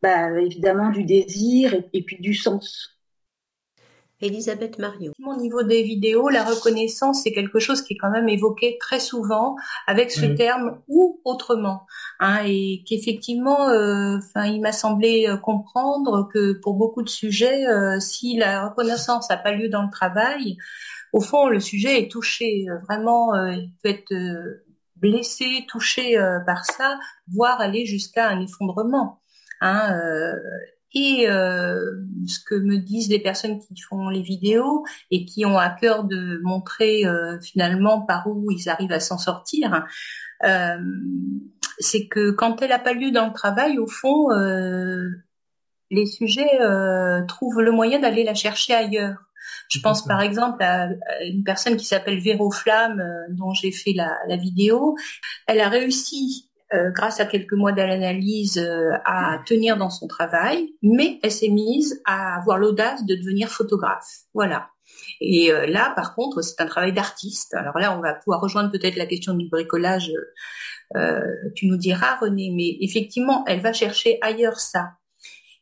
bah, 0.00 0.40
évidemment 0.40 0.90
du 0.90 1.04
désir 1.04 1.74
et 1.92 2.02
puis 2.02 2.18
du 2.20 2.32
sens. 2.32 2.97
Elisabeth 4.20 4.78
Marion. 4.78 5.12
Au 5.24 5.36
niveau 5.36 5.62
des 5.62 5.82
vidéos, 5.82 6.28
la 6.28 6.44
reconnaissance, 6.44 7.22
c'est 7.22 7.32
quelque 7.32 7.58
chose 7.58 7.82
qui 7.82 7.94
est 7.94 7.96
quand 7.96 8.10
même 8.10 8.28
évoqué 8.28 8.76
très 8.80 8.98
souvent 8.98 9.56
avec 9.86 10.10
ce 10.10 10.26
terme 10.26 10.80
ou 10.88 11.20
autrement. 11.24 11.86
Hein, 12.18 12.40
et 12.44 12.82
qu'effectivement, 12.88 13.68
euh, 13.68 14.18
enfin, 14.18 14.46
il 14.46 14.60
m'a 14.60 14.72
semblé 14.72 15.26
euh, 15.28 15.36
comprendre 15.36 16.28
que 16.32 16.52
pour 16.60 16.74
beaucoup 16.74 17.02
de 17.02 17.08
sujets, 17.08 17.66
euh, 17.68 18.00
si 18.00 18.36
la 18.36 18.68
reconnaissance 18.68 19.30
n'a 19.30 19.36
pas 19.36 19.52
lieu 19.52 19.68
dans 19.68 19.82
le 19.82 19.90
travail, 19.90 20.56
au 21.12 21.20
fond, 21.20 21.48
le 21.48 21.60
sujet 21.60 22.00
est 22.00 22.10
touché. 22.10 22.66
Vraiment, 22.86 23.34
il 23.46 23.72
peut 23.82 23.88
être 23.88 24.12
blessé, 24.96 25.64
touché 25.68 26.18
par 26.44 26.66
ça, 26.66 26.98
voire 27.32 27.60
aller 27.62 27.86
jusqu'à 27.86 28.28
un 28.28 28.42
effondrement. 28.42 29.22
Hein, 29.62 29.96
et 30.94 31.28
euh, 31.28 31.76
ce 32.26 32.38
que 32.40 32.54
me 32.54 32.78
disent 32.78 33.10
les 33.10 33.18
personnes 33.18 33.58
qui 33.58 33.80
font 33.80 34.08
les 34.08 34.22
vidéos 34.22 34.84
et 35.10 35.24
qui 35.24 35.44
ont 35.44 35.58
à 35.58 35.68
cœur 35.68 36.04
de 36.04 36.40
montrer 36.42 37.04
euh, 37.06 37.38
finalement 37.40 38.02
par 38.02 38.26
où 38.26 38.50
ils 38.50 38.68
arrivent 38.68 38.92
à 38.92 39.00
s'en 39.00 39.18
sortir, 39.18 39.84
euh, 40.44 40.78
c'est 41.78 42.08
que 42.08 42.30
quand 42.30 42.62
elle 42.62 42.70
n'a 42.70 42.78
pas 42.78 42.94
lieu 42.94 43.10
dans 43.10 43.26
le 43.26 43.32
travail, 43.32 43.78
au 43.78 43.86
fond, 43.86 44.28
les 45.90 46.06
sujets 46.06 46.58
trouvent 47.28 47.60
le 47.60 47.70
moyen 47.70 48.00
d'aller 48.00 48.24
la 48.24 48.34
chercher 48.34 48.74
ailleurs. 48.74 49.16
Je 49.68 49.80
pense 49.80 50.04
par 50.04 50.20
exemple 50.20 50.62
à 50.62 50.88
une 51.24 51.44
personne 51.44 51.76
qui 51.76 51.84
s'appelle 51.84 52.20
Véro 52.20 52.50
Flamme, 52.50 53.02
dont 53.30 53.52
j'ai 53.52 53.70
fait 53.70 53.92
la, 53.92 54.10
la, 54.26 54.36
vidéo. 54.36 54.96
Elle 55.46 55.60
a 55.60 55.68
réussi 55.68 56.47
euh, 56.74 56.90
grâce 56.90 57.18
à 57.18 57.24
quelques 57.24 57.54
mois 57.54 57.72
d'analyse, 57.72 58.58
euh, 58.58 58.90
à 59.06 59.38
tenir 59.46 59.78
dans 59.78 59.88
son 59.88 60.06
travail, 60.06 60.68
mais 60.82 61.18
elle 61.22 61.30
s'est 61.30 61.48
mise 61.48 62.02
à 62.04 62.38
avoir 62.38 62.58
l'audace 62.58 63.06
de 63.06 63.14
devenir 63.14 63.48
photographe. 63.48 64.06
Voilà. 64.34 64.68
Et 65.22 65.50
euh, 65.50 65.66
là, 65.66 65.94
par 65.96 66.14
contre, 66.14 66.42
c'est 66.42 66.60
un 66.60 66.66
travail 66.66 66.92
d'artiste. 66.92 67.54
Alors 67.54 67.78
là, 67.78 67.96
on 67.96 68.02
va 68.02 68.12
pouvoir 68.12 68.42
rejoindre 68.42 68.70
peut-être 68.70 68.96
la 68.96 69.06
question 69.06 69.32
du 69.32 69.48
bricolage. 69.48 70.12
tu 71.54 71.66
nous 71.68 71.78
diras, 71.78 72.16
René, 72.16 72.52
mais 72.54 72.76
effectivement, 72.84 73.44
elle 73.46 73.60
va 73.60 73.72
chercher 73.72 74.18
ailleurs 74.20 74.60
ça. 74.60 74.90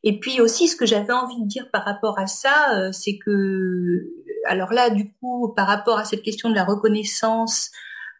Et 0.02 0.18
puis 0.18 0.40
aussi, 0.40 0.66
ce 0.66 0.74
que 0.74 0.86
j'avais 0.86 1.12
envie 1.12 1.40
de 1.40 1.46
dire 1.46 1.70
par 1.70 1.84
rapport 1.84 2.18
à 2.18 2.26
ça, 2.26 2.90
c'est 2.92 3.18
que, 3.18 4.08
alors 4.44 4.72
là, 4.72 4.90
du 4.90 5.12
coup, 5.14 5.52
par 5.54 5.68
rapport 5.68 5.98
à 5.98 6.04
cette 6.04 6.22
question 6.22 6.50
de 6.50 6.54
la 6.54 6.64
reconnaissance 6.64 7.70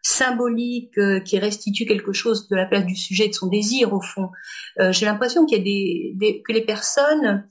symbolique 0.07 0.97
euh, 0.97 1.19
qui 1.19 1.37
restitue 1.37 1.85
quelque 1.85 2.13
chose 2.13 2.47
de 2.47 2.55
la 2.55 2.65
place 2.65 2.85
du 2.85 2.95
sujet, 2.95 3.27
de 3.27 3.33
son 3.33 3.47
désir 3.47 3.93
au 3.93 3.99
fond. 3.99 4.29
Euh, 4.79 4.93
j'ai 4.93 5.05
l'impression 5.05 5.45
qu'il 5.45 5.57
y 5.57 5.61
a 5.61 6.15
des, 6.17 6.41
que 6.43 6.53
les 6.53 6.61
personnes 6.61 7.45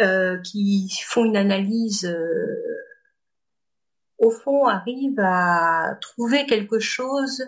euh, 0.00 0.38
qui 0.38 0.90
font 1.04 1.24
une 1.24 1.36
analyse 1.36 2.12
au 4.18 4.30
fond 4.30 4.66
arrivent 4.66 5.20
à 5.20 5.96
trouver 6.00 6.46
quelque 6.46 6.80
chose 6.80 7.44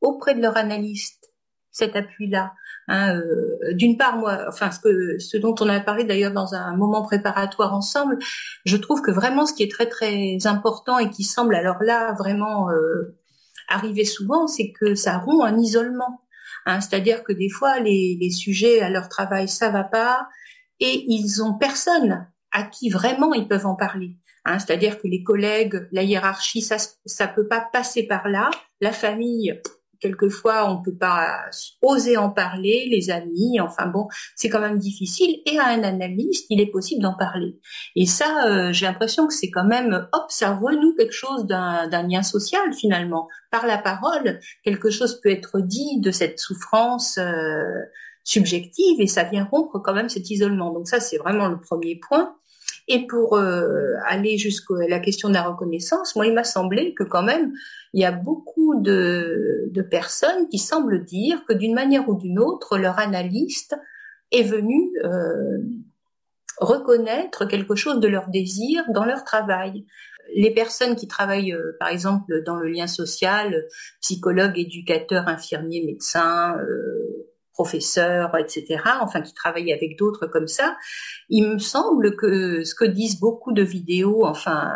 auprès 0.00 0.34
de 0.34 0.40
leur 0.40 0.56
analyste, 0.56 1.32
cet 1.70 1.96
appui-là. 1.96 2.52
Hein, 2.88 3.20
D'une 3.72 3.96
part, 3.96 4.16
moi, 4.16 4.44
enfin, 4.48 4.70
ce, 4.70 4.80
que, 4.80 5.18
ce 5.18 5.36
dont 5.36 5.54
on 5.60 5.68
a 5.68 5.80
parlé 5.80 6.04
d'ailleurs 6.04 6.32
dans 6.32 6.54
un 6.54 6.76
moment 6.76 7.02
préparatoire 7.02 7.74
ensemble, 7.74 8.18
je 8.64 8.76
trouve 8.76 9.02
que 9.02 9.10
vraiment 9.10 9.44
ce 9.44 9.54
qui 9.54 9.62
est 9.64 9.70
très 9.70 9.86
très 9.86 10.38
important 10.46 10.98
et 10.98 11.10
qui 11.10 11.24
semble 11.24 11.54
alors 11.54 11.82
là 11.82 12.12
vraiment 12.18 12.68
arriver 13.68 14.04
souvent, 14.04 14.46
c'est 14.46 14.72
que 14.72 14.94
ça 14.94 15.18
rompt 15.18 15.44
un 15.44 15.58
isolement. 15.58 16.22
Hein, 16.66 16.80
C'est-à-dire 16.80 17.24
que 17.24 17.32
des 17.32 17.48
fois, 17.48 17.80
les, 17.80 18.16
les, 18.20 18.30
sujets 18.30 18.80
à 18.80 18.90
leur 18.90 19.08
travail, 19.08 19.48
ça 19.48 19.70
va 19.70 19.84
pas, 19.84 20.28
et 20.80 21.04
ils 21.08 21.42
ont 21.42 21.54
personne 21.58 22.28
à 22.52 22.64
qui 22.64 22.90
vraiment 22.90 23.34
ils 23.34 23.48
peuvent 23.48 23.66
en 23.66 23.76
parler. 23.76 24.16
Hein, 24.44 24.58
C'est-à-dire 24.58 24.98
que 24.98 25.08
les 25.08 25.22
collègues, 25.22 25.88
la 25.92 26.02
hiérarchie, 26.02 26.62
ça, 26.62 26.76
ça 27.06 27.28
peut 27.28 27.46
pas 27.46 27.68
passer 27.72 28.04
par 28.04 28.28
là. 28.28 28.50
La 28.80 28.92
famille, 28.92 29.60
quelquefois 30.02 30.70
on 30.70 30.82
peut 30.82 30.96
pas 30.96 31.46
oser 31.80 32.16
en 32.16 32.28
parler, 32.28 32.88
les 32.90 33.10
amis, 33.10 33.60
enfin 33.60 33.86
bon, 33.86 34.08
c'est 34.36 34.48
quand 34.48 34.60
même 34.60 34.78
difficile. 34.78 35.40
Et 35.46 35.58
à 35.58 35.68
un 35.68 35.82
analyste, 35.84 36.46
il 36.50 36.60
est 36.60 36.70
possible 36.70 37.02
d'en 37.02 37.14
parler. 37.16 37.58
Et 37.96 38.04
ça, 38.04 38.46
euh, 38.46 38.72
j'ai 38.72 38.86
l'impression 38.86 39.26
que 39.26 39.32
c'est 39.32 39.50
quand 39.50 39.64
même, 39.64 40.08
hop, 40.12 40.24
ça 40.28 40.58
nous 40.60 40.94
quelque 40.96 41.12
chose 41.12 41.46
d'un 41.46 42.08
lien 42.08 42.22
social 42.22 42.72
finalement. 42.74 43.28
Par 43.50 43.66
la 43.66 43.78
parole, 43.78 44.40
quelque 44.64 44.90
chose 44.90 45.20
peut 45.22 45.30
être 45.30 45.60
dit 45.60 46.00
de 46.00 46.10
cette 46.10 46.38
souffrance. 46.38 47.18
Euh, 47.18 47.62
subjective 48.24 49.00
et 49.00 49.08
ça 49.08 49.24
vient 49.24 49.48
rompre 49.50 49.80
quand 49.80 49.94
même 49.94 50.08
cet 50.08 50.30
isolement. 50.30 50.72
Donc 50.72 50.86
ça, 50.86 51.00
c'est 51.00 51.18
vraiment 51.18 51.48
le 51.48 51.60
premier 51.60 51.98
point. 52.08 52.36
Et 52.88 53.06
pour 53.06 53.36
euh, 53.36 53.94
aller 54.06 54.38
jusqu'à 54.38 54.74
la 54.88 54.98
question 54.98 55.28
de 55.28 55.34
la 55.34 55.42
reconnaissance, 55.42 56.16
moi, 56.16 56.26
il 56.26 56.34
m'a 56.34 56.44
semblé 56.44 56.94
que 56.94 57.04
quand 57.04 57.22
même, 57.22 57.52
il 57.92 58.00
y 58.00 58.04
a 58.04 58.12
beaucoup 58.12 58.80
de, 58.80 59.68
de 59.70 59.82
personnes 59.82 60.48
qui 60.48 60.58
semblent 60.58 61.04
dire 61.04 61.44
que 61.46 61.52
d'une 61.52 61.74
manière 61.74 62.08
ou 62.08 62.16
d'une 62.16 62.38
autre, 62.38 62.78
leur 62.78 62.98
analyste 62.98 63.76
est 64.30 64.42
venu 64.42 64.90
euh, 65.04 65.58
reconnaître 66.58 67.44
quelque 67.46 67.74
chose 67.74 68.00
de 68.00 68.08
leur 68.08 68.28
désir 68.28 68.84
dans 68.90 69.04
leur 69.04 69.24
travail. 69.24 69.86
Les 70.34 70.52
personnes 70.52 70.96
qui 70.96 71.06
travaillent, 71.06 71.52
euh, 71.52 71.76
par 71.78 71.88
exemple, 71.88 72.42
dans 72.44 72.56
le 72.56 72.68
lien 72.68 72.86
social, 72.86 73.66
psychologues, 74.00 74.58
éducateurs, 74.58 75.28
infirmiers, 75.28 75.84
médecins, 75.84 76.56
euh, 76.58 77.28
professeurs, 77.52 78.34
etc., 78.38 78.80
enfin 79.02 79.20
qui 79.20 79.34
travaillent 79.34 79.74
avec 79.74 79.98
d'autres 79.98 80.26
comme 80.26 80.48
ça, 80.48 80.76
il 81.28 81.46
me 81.46 81.58
semble 81.58 82.16
que 82.16 82.64
ce 82.64 82.74
que 82.74 82.86
disent 82.86 83.20
beaucoup 83.20 83.52
de 83.52 83.62
vidéos, 83.62 84.24
enfin 84.24 84.72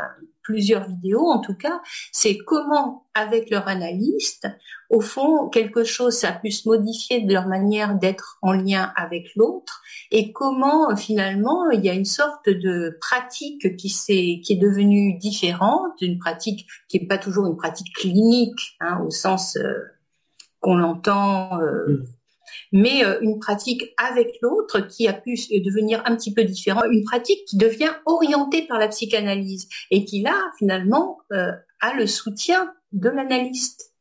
plusieurs 0.47 0.87
vidéos 0.87 1.27
en 1.27 1.41
tout 1.41 1.57
cas, 1.57 1.81
c'est 2.13 2.39
comment 2.39 3.05
avec 3.15 3.51
leur 3.51 3.67
analyste, 3.67 4.47
au 4.91 5.01
fond, 5.01 5.49
quelque 5.49 5.83
chose 5.83 6.15
ça 6.15 6.33
pu 6.33 6.53
se 6.53 6.69
modifier 6.69 7.23
de 7.23 7.33
leur 7.33 7.49
manière 7.49 7.97
d'être 7.99 8.39
en 8.43 8.53
lien 8.53 8.93
avec 8.95 9.35
l'autre 9.35 9.83
et 10.13 10.33
comment 10.33 10.95
finalement 10.95 11.69
il 11.71 11.85
y 11.85 11.91
a 11.91 11.95
une 11.95 12.05
sorte 12.05 12.49
de 12.49 12.97
pratique 13.01 13.77
qui 13.77 13.89
s'est 13.89 14.41
qui 14.45 14.53
est 14.53 14.61
devenue 14.61 15.19
différente, 15.19 16.01
une 16.01 16.19
pratique 16.19 16.67
qui 16.89 16.99
est 16.99 17.07
pas 17.07 17.19
toujours 17.19 17.47
une 17.47 17.57
pratique 17.57 17.93
clinique 17.95 18.77
hein, 18.81 19.03
au 19.05 19.11
sens 19.11 19.57
euh, 19.57 19.75
qu'on 20.61 20.77
l'entend 20.77 21.61
euh, 21.61 21.87
mm 21.89 22.16
mais 22.73 23.05
euh, 23.05 23.19
une 23.21 23.39
pratique 23.39 23.95
avec 23.97 24.37
l'autre 24.43 24.81
qui 24.81 25.09
a 25.09 25.13
pu 25.13 25.37
devenir 25.65 26.03
un 26.07 26.17
petit 26.17 26.33
peu 26.33 26.45
différent, 26.45 26.83
une 26.91 27.05
pratique 27.05 27.45
qui 27.47 27.57
devient 27.57 27.93
orientée 28.05 28.67
par 28.67 28.79
la 28.79 28.89
psychanalyse 28.89 29.69
et 29.91 30.05
qui 30.05 30.23
là 30.23 30.39
finalement 30.59 31.19
euh, 31.33 31.53
a 31.81 31.95
le 31.95 32.07
soutien 32.07 32.73
de 32.93 33.09
l'analyste. 33.09 33.93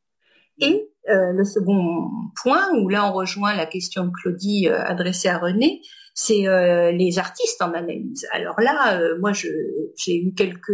Et 0.60 0.90
euh, 1.10 1.34
le 1.34 1.44
second 1.44 2.10
point, 2.42 2.70
où 2.80 2.90
là 2.90 3.10
on 3.10 3.14
rejoint 3.14 3.56
la 3.56 3.66
question 3.66 4.06
de 4.06 4.12
Claudie 4.12 4.68
adressée 4.70 5.28
à 5.28 5.38
René, 5.38 5.82
c'est 6.14 6.46
les 6.94 7.20
artistes 7.20 7.62
en 7.62 7.74
analyse. 7.74 8.26
Alors 8.32 8.58
là, 8.62 8.98
moi 9.20 9.34
j'ai 9.34 10.16
eu 10.16 10.34
quelques 10.34 10.72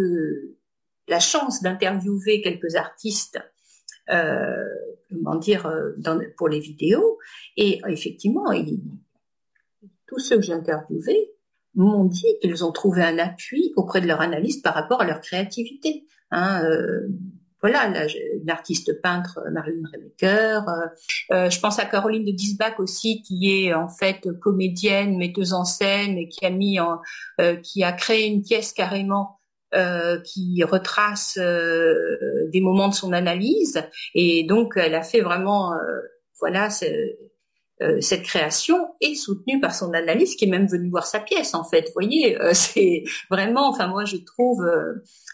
la 1.07 1.19
chance 1.19 1.61
d'interviewer 1.61 2.41
quelques 2.41 2.75
artistes 2.75 3.39
euh, 4.11 4.65
comment 5.11 5.35
dire, 5.35 5.65
euh, 5.65 5.91
dans, 5.97 6.19
pour 6.37 6.49
les 6.49 6.59
vidéos. 6.59 7.19
Et 7.57 7.81
effectivement, 7.87 8.45
tous 10.07 10.19
ceux 10.19 10.37
que 10.37 10.41
j'ai 10.41 10.53
interviewés 10.53 11.31
m'ont 11.75 12.05
dit 12.05 12.37
qu'ils 12.41 12.65
ont 12.65 12.71
trouvé 12.71 13.01
un 13.03 13.17
appui 13.17 13.71
auprès 13.75 14.01
de 14.01 14.07
leur 14.07 14.21
analyste 14.21 14.63
par 14.63 14.73
rapport 14.73 15.01
à 15.01 15.05
leur 15.05 15.21
créativité. 15.21 16.05
Hein, 16.31 16.63
euh, 16.65 17.07
voilà, 17.61 17.89
là, 17.89 18.07
une 18.41 18.49
artiste 18.49 19.01
peintre, 19.01 19.39
Marilyn 19.51 19.87
Remecker. 19.93 20.61
Euh, 21.31 21.49
je 21.49 21.59
pense 21.59 21.77
à 21.77 21.85
Caroline 21.85 22.25
de 22.25 22.31
Disbach 22.31 22.79
aussi, 22.79 23.21
qui 23.21 23.51
est 23.51 23.73
en 23.73 23.87
fait 23.87 24.27
comédienne, 24.41 25.15
metteuse 25.17 25.53
en 25.53 25.63
scène, 25.63 26.17
et 26.17 26.27
qui 26.27 26.43
a 26.43 26.49
mis 26.49 26.79
en, 26.79 26.99
qui 27.61 27.83
a 27.83 27.91
créé 27.91 28.27
une 28.27 28.41
pièce 28.41 28.73
carrément 28.73 29.40
euh, 29.73 30.19
qui 30.19 30.61
retrace 30.65 31.37
euh, 31.39 32.17
des 32.51 32.59
moments 32.59 32.89
de 32.89 32.93
son 32.93 33.13
analyse 33.13 33.81
et 34.13 34.43
donc 34.43 34.73
elle 34.75 34.95
a 34.95 35.01
fait 35.01 35.21
vraiment 35.21 35.71
euh, 35.71 35.77
voilà 36.41 36.69
cette 36.69 38.23
création 38.23 38.93
est 38.99 39.15
soutenue 39.15 39.61
par 39.61 39.73
son 39.73 39.93
analyse 39.93 40.35
qui 40.35 40.43
est 40.43 40.49
même 40.49 40.67
venue 40.67 40.89
voir 40.89 41.07
sa 41.07 41.21
pièce 41.21 41.55
en 41.55 41.63
fait. 41.63 41.83
Vous 41.85 41.93
voyez, 41.93 42.37
c'est 42.53 43.05
vraiment, 43.29 43.69
enfin 43.69 43.87
moi 43.87 44.03
je 44.03 44.17
trouve 44.17 44.61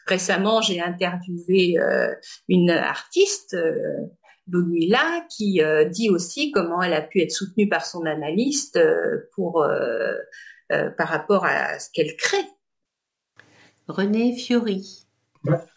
récemment 0.06 0.62
j'ai 0.62 0.80
interviewé 0.80 1.76
une 2.48 2.70
artiste 2.70 3.58
Ludmilla 4.48 5.26
qui 5.36 5.62
dit 5.90 6.12
aussi 6.12 6.52
comment 6.52 6.84
elle 6.84 6.94
a 6.94 7.02
pu 7.02 7.24
être 7.24 7.32
soutenue 7.32 7.68
par 7.68 7.84
son 7.84 8.06
analyste 8.06 8.80
pour 9.34 9.66
par 10.70 11.08
rapport 11.08 11.44
à 11.44 11.80
ce 11.80 11.90
qu'elle 11.92 12.16
crée 12.16 12.46
René 13.88 14.36
Fiori. 14.36 15.06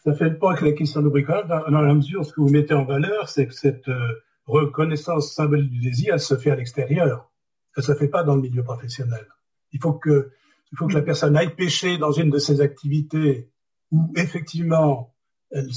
ça 0.04 0.14
fait 0.14 0.32
pas 0.32 0.50
avec 0.50 0.62
la 0.62 0.72
question 0.72 1.02
de 1.02 1.08
bricolage, 1.08 1.46
dans, 1.46 1.80
la 1.80 1.94
mesure 1.94 2.20
où 2.20 2.24
ce 2.24 2.32
que 2.32 2.40
vous 2.40 2.50
mettez 2.50 2.74
en 2.74 2.84
valeur, 2.84 3.28
c'est 3.28 3.46
que 3.46 3.54
cette 3.54 3.88
euh, 3.88 4.22
reconnaissance 4.46 5.32
symbolique 5.32 5.70
du 5.70 5.80
désir, 5.80 6.14
elle 6.14 6.20
se 6.20 6.36
fait 6.36 6.50
à 6.50 6.56
l'extérieur. 6.56 7.30
Elle 7.76 7.84
se 7.84 7.94
fait 7.94 8.08
pas 8.08 8.24
dans 8.24 8.34
le 8.34 8.42
milieu 8.42 8.64
professionnel. 8.64 9.26
Il 9.72 9.80
faut 9.80 9.92
que 9.92 10.32
il 10.72 10.78
faut 10.78 10.86
que 10.86 10.94
la 10.94 11.02
personne 11.02 11.36
aille 11.36 11.54
pêcher 11.54 11.98
dans 11.98 12.12
une 12.12 12.30
de 12.30 12.38
ces 12.38 12.60
activités 12.60 13.50
où 13.90 14.12
effectivement 14.16 15.12
elle, 15.50 15.68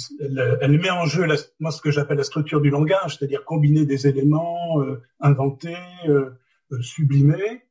elle, 0.61 0.79
met 0.79 0.91
en 0.91 1.05
jeu 1.05 1.25
la, 1.25 1.35
moi 1.59 1.71
ce 1.71 1.81
que 1.81 1.89
j'appelle 1.89 2.17
la 2.17 2.23
structure 2.23 2.61
du 2.61 2.69
langage, 2.69 3.17
c'est-à-dire 3.17 3.43
combiner 3.43 3.85
des 3.85 4.07
éléments, 4.07 4.81
euh, 4.81 5.01
inventer, 5.19 5.75
euh, 6.07 6.29
euh 6.71 6.81
sublimer, 6.81 7.63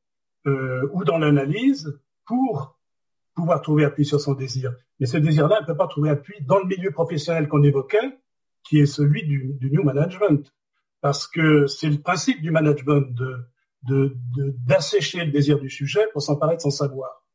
euh, 0.45 0.87
ou 0.91 1.05
dans 1.05 1.17
l'analyse 1.17 1.97
pour 2.25 2.72
pouvoir 3.35 3.61
trouver 3.61 3.85
appui 3.85 4.05
sur 4.05 4.21
son 4.21 4.33
désir. 4.33 4.73
Mais 4.99 5.05
ce 5.05 5.17
désir-là 5.17 5.61
ne 5.61 5.65
peut 5.65 5.77
pas 5.77 5.87
trouver 5.87 6.09
appui 6.09 6.35
dans 6.45 6.59
le 6.59 6.65
milieu 6.65 6.91
professionnel 6.91 7.47
qu'on 7.47 7.63
évoquait, 7.63 8.19
qui 8.63 8.79
est 8.79 8.85
celui 8.85 9.23
du, 9.25 9.55
du 9.59 9.71
new 9.71 9.83
management, 9.83 10.53
parce 11.01 11.27
que 11.27 11.67
c'est 11.67 11.89
le 11.89 11.97
principe 11.97 12.41
du 12.41 12.51
management 12.51 13.13
de 13.13 13.47
d'assécher 14.65 15.19
de, 15.19 15.25
le 15.25 15.31
désir 15.31 15.59
du 15.59 15.69
sujet 15.69 16.07
pour 16.13 16.21
s'emparer 16.21 16.55
de 16.55 16.61
son 16.61 16.69
savoir. 16.69 17.25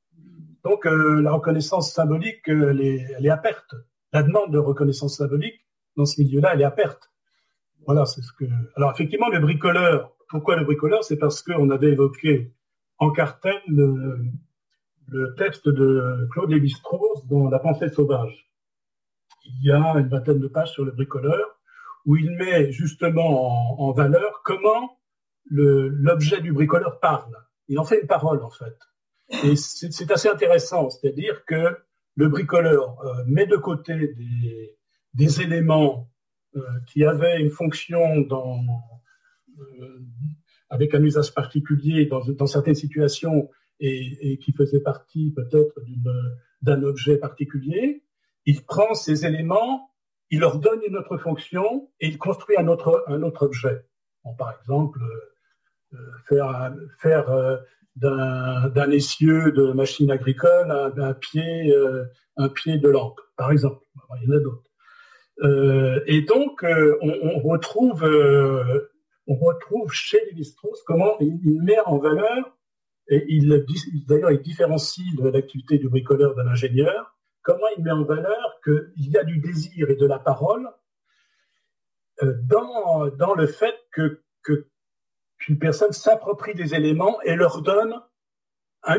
Donc 0.64 0.87
euh, 0.87 1.20
la 1.20 1.32
reconnaissance 1.32 1.92
symbolique, 1.92 2.40
elle 2.46 2.80
est, 2.80 3.06
elle 3.18 3.26
est 3.26 3.30
à 3.30 3.37
perte 3.37 3.74
la 4.12 4.22
demande 4.22 4.52
de 4.52 4.58
reconnaissance 4.58 5.16
symbolique 5.16 5.66
dans 5.96 6.06
ce 6.06 6.20
milieu-là, 6.20 6.52
elle 6.54 6.62
est 6.62 6.64
à 6.64 6.70
perte. 6.70 7.11
Voilà, 7.87 8.06
c'est 8.06 8.22
ce 8.22 8.32
que. 8.32 8.44
Alors 8.76 8.92
effectivement, 8.92 9.28
le 9.28 9.40
bricoleur. 9.40 10.12
Pourquoi 10.28 10.56
le 10.56 10.64
bricoleur? 10.64 11.04
C'est 11.04 11.16
parce 11.16 11.42
qu'on 11.42 11.70
avait 11.70 11.92
évoqué 11.92 12.52
en 12.98 13.11
cartel 13.11 13.56
le, 13.66 14.20
le 15.08 15.34
texte 15.36 15.68
de 15.68 16.28
Claude 16.32 16.50
Lévi-Strauss 16.50 17.26
dans 17.26 17.48
La 17.48 17.58
pensée 17.58 17.88
sauvage. 17.88 18.50
Il 19.44 19.66
y 19.66 19.72
a 19.72 19.80
une 19.96 20.08
vingtaine 20.08 20.38
de 20.38 20.48
pages 20.48 20.72
sur 20.72 20.84
le 20.84 20.92
bricoleur 20.92 21.58
où 22.04 22.16
il 22.16 22.30
met 22.32 22.70
justement 22.70 23.80
en, 23.80 23.92
valeur 23.92 24.42
comment 24.44 24.98
l'objet 25.50 26.40
du 26.40 26.52
bricoleur 26.52 27.00
parle. 27.00 27.34
Il 27.68 27.78
en 27.78 27.84
fait 27.84 28.00
une 28.00 28.06
parole 28.06 28.42
en 28.42 28.50
fait. 28.50 28.76
Et 29.44 29.56
c'est 29.56 30.10
assez 30.10 30.28
intéressant, 30.28 30.90
c'est-à-dire 30.90 31.44
que 31.44 31.76
le 32.14 32.28
bricoleur 32.28 32.98
euh, 33.04 33.24
met 33.26 33.46
de 33.46 33.56
côté 33.56 34.14
des, 35.14 35.40
éléments 35.40 36.10
euh, 36.56 36.60
qui 36.86 37.04
avaient 37.04 37.40
une 37.40 37.50
fonction 37.50 38.20
dans, 38.22 38.64
euh, 39.58 39.98
avec 40.70 40.94
un 40.94 41.02
usage 41.02 41.34
particulier 41.34 42.06
dans 42.06 42.46
certaines 42.46 42.74
situations 42.74 43.50
et, 43.80 44.38
qui 44.38 44.52
faisaient 44.52 44.80
partie 44.80 45.32
peut-être 45.32 45.74
d'un 46.62 46.82
objet 46.82 47.18
particulier. 47.18 48.04
Il 48.46 48.64
prend 48.64 48.94
ces 48.94 49.26
éléments, 49.26 49.90
il 50.30 50.40
leur 50.40 50.58
donne 50.58 50.80
une 50.86 50.96
autre 50.96 51.18
fonction 51.18 51.90
et 52.00 52.08
il 52.08 52.18
construit 52.18 52.56
un 52.58 52.68
autre, 52.68 53.04
un 53.08 53.22
autre 53.22 53.46
objet. 53.46 53.84
Par 54.36 54.54
exemple, 54.58 55.00
faire, 56.28 56.74
faire 56.98 57.60
d'un 57.96 58.90
essieu 58.90 59.52
de 59.52 59.72
machine 59.72 60.10
agricole 60.10 60.70
un 60.70 61.14
pied, 61.14 61.72
euh, 61.72 62.04
un 62.36 62.48
pied 62.48 62.78
de 62.78 62.88
lampe, 62.88 63.20
par 63.36 63.50
exemple. 63.50 63.84
Il 64.20 64.28
y 64.28 64.32
en 64.32 64.36
a 64.36 64.40
d'autres. 64.40 64.68
Euh, 65.42 66.00
et 66.06 66.22
donc, 66.22 66.64
euh, 66.64 66.96
on, 67.00 67.38
retrouve, 67.40 68.04
euh, 68.04 68.90
on 69.26 69.36
retrouve 69.36 69.92
chez 69.92 70.18
Lévi-Strauss 70.26 70.82
comment 70.84 71.16
il, 71.20 71.62
met 71.62 71.78
en 71.86 71.98
valeur, 71.98 72.57
et 73.08 73.24
il 73.28 73.64
d'ailleurs 74.06 74.30
il 74.30 74.42
différencie 74.42 75.06
l'activité 75.20 75.78
du 75.78 75.88
bricoleur 75.88 76.34
de 76.34 76.42
l'ingénieur, 76.42 77.16
comment 77.42 77.66
il 77.76 77.84
met 77.84 77.90
en 77.90 78.04
valeur 78.04 78.60
qu'il 78.62 79.10
y 79.10 79.16
a 79.16 79.24
du 79.24 79.38
désir 79.38 79.90
et 79.90 79.96
de 79.96 80.06
la 80.06 80.18
parole 80.18 80.68
dans, 82.20 83.08
dans 83.10 83.34
le 83.34 83.46
fait 83.46 83.76
que, 83.92 84.22
que 84.42 84.68
qu'une 85.38 85.58
personne 85.58 85.92
s'approprie 85.92 86.54
des 86.54 86.74
éléments 86.74 87.20
et 87.22 87.36
leur 87.36 87.62
donne 87.62 87.94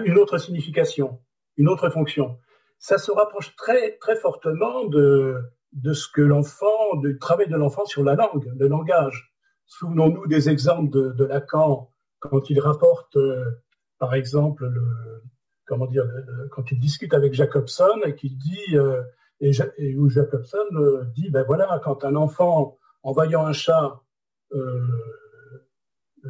une 0.05 0.17
autre 0.17 0.37
signification, 0.37 1.21
une 1.57 1.67
autre 1.67 1.89
fonction. 1.89 2.37
Ça 2.79 2.97
se 2.97 3.11
rapproche 3.11 3.55
très, 3.55 3.97
très 3.97 4.15
fortement 4.15 4.85
de, 4.85 5.37
de 5.73 5.93
ce 5.93 6.07
que 6.09 6.21
l'enfant, 6.21 6.95
du 6.97 7.17
travail 7.19 7.47
de 7.47 7.57
l'enfant 7.57 7.85
sur 7.85 8.03
la 8.03 8.15
langue, 8.15 8.51
le 8.57 8.67
langage. 8.67 9.33
Souvenons-nous 9.65 10.27
des 10.27 10.49
exemples 10.49 10.89
de, 10.89 11.11
de, 11.11 11.25
Lacan 11.25 11.91
quand 12.19 12.49
il 12.49 12.59
rapporte, 12.59 13.15
euh, 13.17 13.43
par 13.99 14.15
exemple, 14.15 14.65
le, 14.65 15.21
comment 15.65 15.85
dire, 15.85 16.05
quand 16.51 16.71
il 16.71 16.79
discute 16.79 17.13
avec 17.13 17.33
Jacobson 17.33 18.01
et 18.05 18.15
qu'il 18.15 18.37
dit, 18.37 18.75
euh, 18.77 19.01
et, 19.41 19.95
où 19.95 20.09
Jacobson 20.09 20.57
euh, 20.73 21.05
dit, 21.15 21.29
ben 21.29 21.43
voilà, 21.43 21.79
quand 21.83 22.03
un 22.03 22.15
enfant, 22.15 22.77
en 23.03 23.11
voyant 23.11 23.45
un 23.45 23.53
chat, 23.53 24.01
euh, 24.53 24.87
euh, 26.25 26.29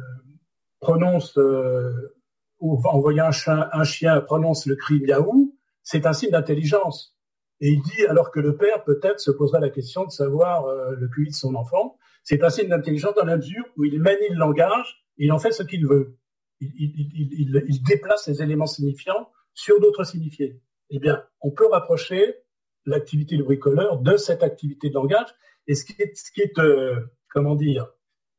prononce, 0.80 1.38
ou 2.60 2.80
en 2.84 3.00
voyant 3.00 3.26
un 3.26 3.32
chien, 3.32 3.68
un 3.72 3.84
chien 3.84 4.20
prononce 4.20 4.66
le 4.66 4.76
cri 4.76 5.00
miaou, 5.00 5.56
c'est 5.82 6.06
un 6.06 6.12
signe 6.12 6.30
d'intelligence. 6.30 7.16
Et 7.60 7.70
il 7.70 7.82
dit, 7.82 8.06
alors 8.06 8.30
que 8.30 8.40
le 8.40 8.56
père 8.56 8.84
peut-être 8.84 9.20
se 9.20 9.30
posera 9.30 9.60
la 9.60 9.70
question 9.70 10.04
de 10.04 10.10
savoir 10.10 10.66
le 10.92 11.08
QI 11.08 11.28
de 11.28 11.34
son 11.34 11.54
enfant, 11.54 11.98
c'est 12.22 12.42
un 12.42 12.48
signe 12.48 12.68
d'intelligence 12.68 13.14
dans 13.14 13.24
la 13.24 13.36
mesure 13.36 13.64
où 13.76 13.84
il 13.84 14.00
manie 14.00 14.28
le 14.30 14.38
langage, 14.38 15.04
il 15.18 15.32
en 15.32 15.38
fait 15.38 15.52
ce 15.52 15.62
qu'il 15.62 15.86
veut. 15.86 16.16
Il, 16.60 17.82
déplace 17.86 18.28
les 18.28 18.42
éléments 18.42 18.66
signifiants 18.66 19.30
sur 19.54 19.80
d'autres 19.80 20.04
signifiés. 20.04 20.60
Eh 20.90 20.98
bien, 20.98 21.24
on 21.40 21.50
peut 21.50 21.66
rapprocher 21.66 22.36
l'activité 22.84 23.36
du 23.36 23.42
bricoleur 23.42 23.98
de 23.98 24.16
cette 24.16 24.42
activité 24.42 24.90
de 24.90 24.94
langage. 24.94 25.28
Et 25.66 25.74
ce 25.74 25.84
qui 25.84 25.94
est, 26.00 26.16
ce 26.16 26.30
qui 26.32 26.42
est 26.42 26.58
euh, 26.58 27.00
comment 27.28 27.54
dire, 27.54 27.88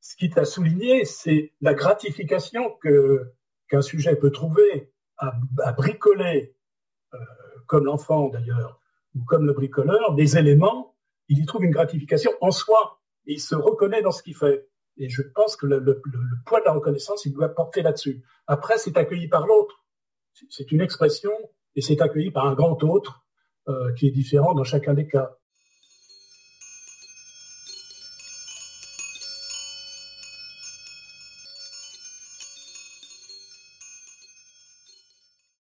ce 0.01 0.15
qui 0.15 0.29
t'a 0.29 0.45
souligné, 0.45 1.05
c'est 1.05 1.53
la 1.61 1.73
gratification 1.73 2.77
que 2.81 3.31
qu'un 3.69 3.81
sujet 3.81 4.15
peut 4.15 4.31
trouver 4.31 4.91
à, 5.17 5.33
à 5.63 5.71
bricoler, 5.71 6.55
euh, 7.13 7.17
comme 7.67 7.85
l'enfant 7.85 8.29
d'ailleurs, 8.29 8.81
ou 9.15 9.23
comme 9.23 9.45
le 9.45 9.53
bricoleur, 9.53 10.13
des 10.13 10.37
éléments, 10.37 10.95
il 11.29 11.39
y 11.39 11.45
trouve 11.45 11.63
une 11.63 11.71
gratification 11.71 12.31
en 12.41 12.51
soi, 12.51 13.01
et 13.25 13.33
il 13.33 13.39
se 13.39 13.55
reconnaît 13.55 14.01
dans 14.01 14.11
ce 14.11 14.23
qu'il 14.23 14.35
fait. 14.35 14.67
Et 14.97 15.09
je 15.09 15.21
pense 15.21 15.55
que 15.55 15.65
le, 15.65 15.79
le, 15.79 16.01
poids 16.45 16.59
de 16.59 16.65
la 16.65 16.73
reconnaissance, 16.73 17.25
il 17.25 17.33
doit 17.33 17.49
porter 17.49 17.81
là-dessus. 17.81 18.23
Après, 18.47 18.77
c'est 18.77 18.97
accueilli 18.97 19.27
par 19.27 19.47
l'autre. 19.47 19.85
C'est 20.49 20.71
une 20.71 20.81
expression, 20.81 21.31
et 21.75 21.81
c'est 21.81 22.01
accueilli 22.01 22.31
par 22.31 22.45
un 22.45 22.53
grand 22.53 22.81
autre, 22.83 23.25
euh, 23.67 23.93
qui 23.93 24.07
est 24.07 24.11
différent 24.11 24.53
dans 24.53 24.63
chacun 24.63 24.93
des 24.93 25.07
cas. 25.07 25.37